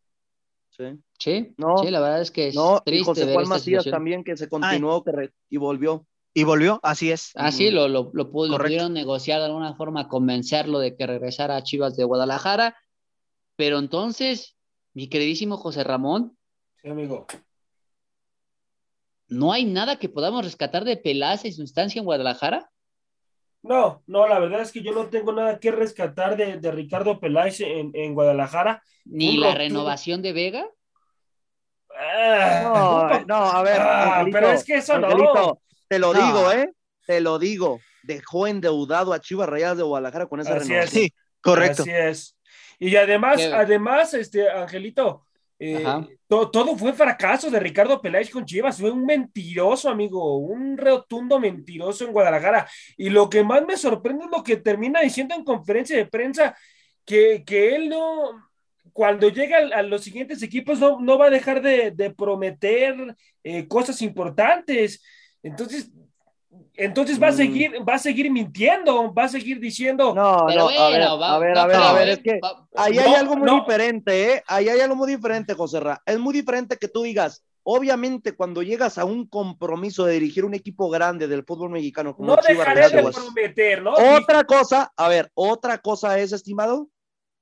[0.70, 1.00] Sí.
[1.20, 3.56] Sí, No, sí, la verdad es que es No, y triste José ver Juan esta
[3.56, 3.92] Macías situación.
[3.92, 6.08] también, que se continuó que re- y volvió.
[6.34, 7.32] Y volvió, así es.
[7.36, 11.06] Ah, sí, lo, lo, lo, pu- lo pudieron negociar de alguna forma, convencerlo de que
[11.08, 12.78] regresara a Chivas de Guadalajara.
[13.58, 14.56] Pero entonces,
[14.94, 16.38] mi queridísimo José Ramón,
[16.82, 17.26] Sí, amigo.
[19.28, 22.72] ¿no hay nada que podamos rescatar de Peláez y su instancia en Guadalajara?
[23.62, 27.20] No, no, la verdad es que yo no tengo nada que rescatar de, de Ricardo
[27.20, 28.82] Peláez en, en Guadalajara.
[29.06, 30.66] ¿Ni Un la rotundo- renovación de Vega?
[32.64, 35.08] No, no, a ver, Ah, Angelito, pero es que eso no.
[35.08, 36.26] Angelito, te lo No.
[36.26, 36.72] digo, ¿eh?
[37.06, 37.80] Te lo digo.
[38.04, 41.04] Dejó endeudado a Chivas Rayadas de Guadalajara con esa Así renovación.
[41.04, 41.82] Sí, correcto.
[41.84, 42.38] Así es.
[42.80, 45.26] Y además, Qué- además, este, Angelito,
[45.60, 45.84] eh,
[46.28, 48.80] to- todo fue fracaso de Ricardo Peláez con Chivas.
[48.80, 52.66] Fue un mentiroso, amigo, un rotundo mentiroso en Guadalajara.
[52.96, 56.56] Y lo que más me sorprende es lo que termina diciendo en conferencia de prensa,
[57.04, 58.49] que, que él no,
[59.00, 63.66] cuando llega a, los siguientes equipos, no, no va a dejar de, de prometer eh,
[63.66, 65.02] cosas importantes.
[65.42, 65.90] Entonces,
[66.76, 67.36] entonces va a Mm.
[67.38, 70.14] seguir, va a seguir mintiendo, va a seguir diciendo.
[70.14, 72.42] No, no, a ver, a ver, a ver, a ver, es que
[72.76, 73.60] ahí No, hay algo muy no.
[73.62, 74.44] diferente, ¿eh?
[74.46, 76.02] Ahí hay algo muy diferente, José Ra.
[76.06, 80.56] Es muy diferente que tú digas, Obviamente, cuando llegas a un compromiso de dirigir un
[80.56, 83.94] equipo grande del fútbol mexicano, como No Chivas dejaré de prometer, ¿no?
[83.94, 86.88] otra cosa, a ver, otra cosa es, estimado,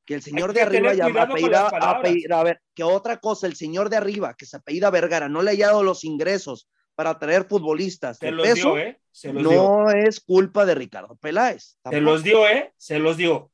[0.08, 3.90] que el señor de arriba con apellida, apellida- a ver, que otra cosa, el señor
[3.90, 8.18] de arriba, que se apellida Vergara, no le haya dado los ingresos para traer futbolistas
[8.18, 9.00] Se de los peso, dio, ¿eh?
[9.12, 9.52] Se los dio.
[9.52, 11.78] no es culpa de Ricardo Peláez.
[11.88, 12.74] Se los dio, ¿eh?
[12.78, 13.52] Se los dio.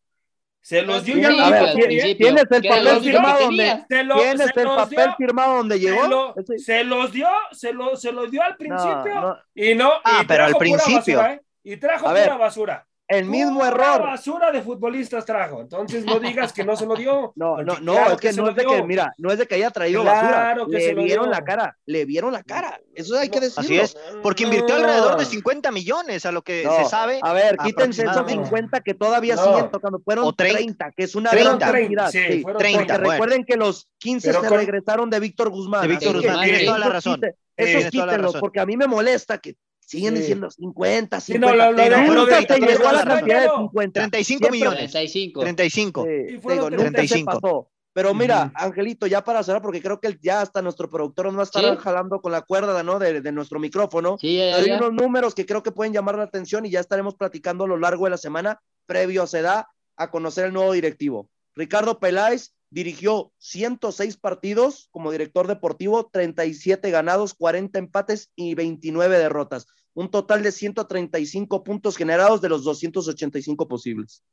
[0.62, 2.16] Se los dio Sí, ya sí, ver, ¿eh?
[2.16, 5.80] ¿tienes el papel firmado donde- Se lo- ¿Tienes se el los papel dio, firmado donde
[5.80, 6.04] llegó?
[6.04, 9.38] Se, lo- Ese- se los dio, se, lo, se los dio al principio no.
[9.56, 9.92] y no.
[10.06, 11.18] Ah, y pero al principio.
[11.18, 11.42] basura, ¿eh?
[11.64, 12.88] Y trajo A pura ver, basura.
[13.06, 14.02] El mismo Pura error.
[14.04, 15.60] basura de futbolistas trajo.
[15.62, 17.34] Entonces no digas que no se lo dio.
[17.36, 19.56] No, no, no, claro es que, no es de que, mira, no es de que
[19.56, 20.66] haya traído Claro basura.
[20.66, 22.80] que Le se vieron la cara, le vieron la cara.
[22.96, 23.62] Eso hay que decirlo.
[23.62, 24.82] Así es, porque invirtió No.
[24.86, 27.20] alrededor de 50 millones a lo que se sabe.
[27.22, 28.46] A ver, quítense esos aproximadamente.
[28.50, 30.00] 50 que todavía siguen tocando.
[30.00, 32.10] Fueron O 30, 30, que es una 30, gran cantidad.
[32.10, 32.42] sí, sí.
[32.42, 33.12] fueron 30, Porque bueno.
[33.12, 35.82] recuerden que los 15 Pero se con- regresaron de Víctor Guzmán.
[35.82, 37.22] De Víctor Guzmán, tienes toda la razón.
[37.58, 38.40] quítenlos, razón.
[38.40, 39.56] porque a mí me molesta que
[39.86, 40.20] siguen Sí.
[40.22, 41.56] diciendo 50, Sí, 50.
[41.56, 44.00] no, lo- lo lo de- de- llegó a la cantidad de lo de- 50.
[44.00, 44.92] 35 Siempre- millones.
[44.92, 45.40] 35.
[45.42, 46.04] 35.
[46.06, 47.32] Sí, digo, nunca 35.
[47.34, 47.70] se pasó.
[47.96, 48.52] Pero mira.
[48.56, 51.64] Angelito, ya para cerrar, porque creo que ya hasta nuestro productor nos va a estar
[51.64, 51.78] Sí.
[51.80, 52.98] jalando con la cuerda, ¿no?
[52.98, 54.18] De, de nuestro micrófono.
[54.20, 57.14] Sí, ya, hay unos números que creo que pueden llamar la atención y ya estaremos
[57.14, 60.72] platicando a lo largo de la semana, previo a se da a conocer el nuevo
[60.74, 61.30] directivo.
[61.56, 69.68] Ricardo Peláez dirigió 106 partidos como director deportivo, 37 ganados, 40 empates y 29 derrotas.
[69.94, 74.24] Un total de 135 puntos generados de los 285 posibles.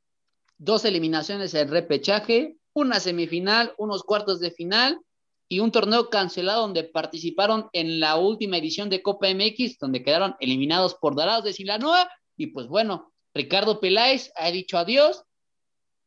[0.56, 4.98] Dos eliminaciones en repechaje, una semifinal, unos cuartos de final
[5.46, 10.34] y un torneo cancelado donde participaron en la última edición de Copa MX, donde quedaron
[10.40, 12.08] eliminados por Dorados de Sinaloa.
[12.38, 15.24] Y pues bueno, Ricardo Peláez ha dicho adiós.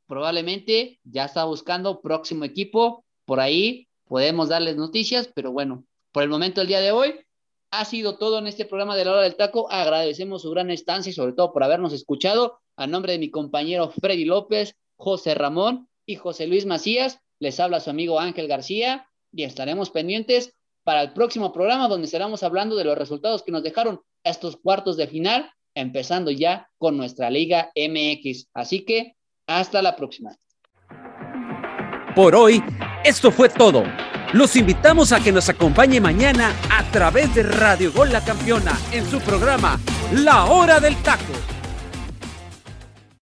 [0.08, 3.06] Probablemente ya está buscando próximo equipo.
[3.26, 7.16] Por ahí podemos darles noticias, pero bueno, por el momento, el día de hoy,
[7.72, 9.70] ha sido todo en este programa de la hora del taco.
[9.72, 12.60] Agradecemos su gran estancia y sobre todo por habernos escuchado.
[12.76, 17.80] A nombre de mi compañero Freddy López, José Ramón y José Luis Macías, les habla
[17.80, 22.84] su amigo Ángel García y estaremos pendientes para el próximo programa donde estaremos hablando de
[22.84, 28.50] los resultados que nos dejaron estos cuartos de final, empezando ya con nuestra Liga MX.
[28.54, 29.16] Así que
[29.48, 30.32] hasta la próxima.
[32.16, 32.64] Por hoy,
[33.04, 33.84] esto fue todo.
[34.34, 39.06] Los invitamos a que nos acompañe mañana a través de Radio Gol La Campeona en
[39.10, 39.80] su programa
[40.12, 41.53] La Hora del Taco.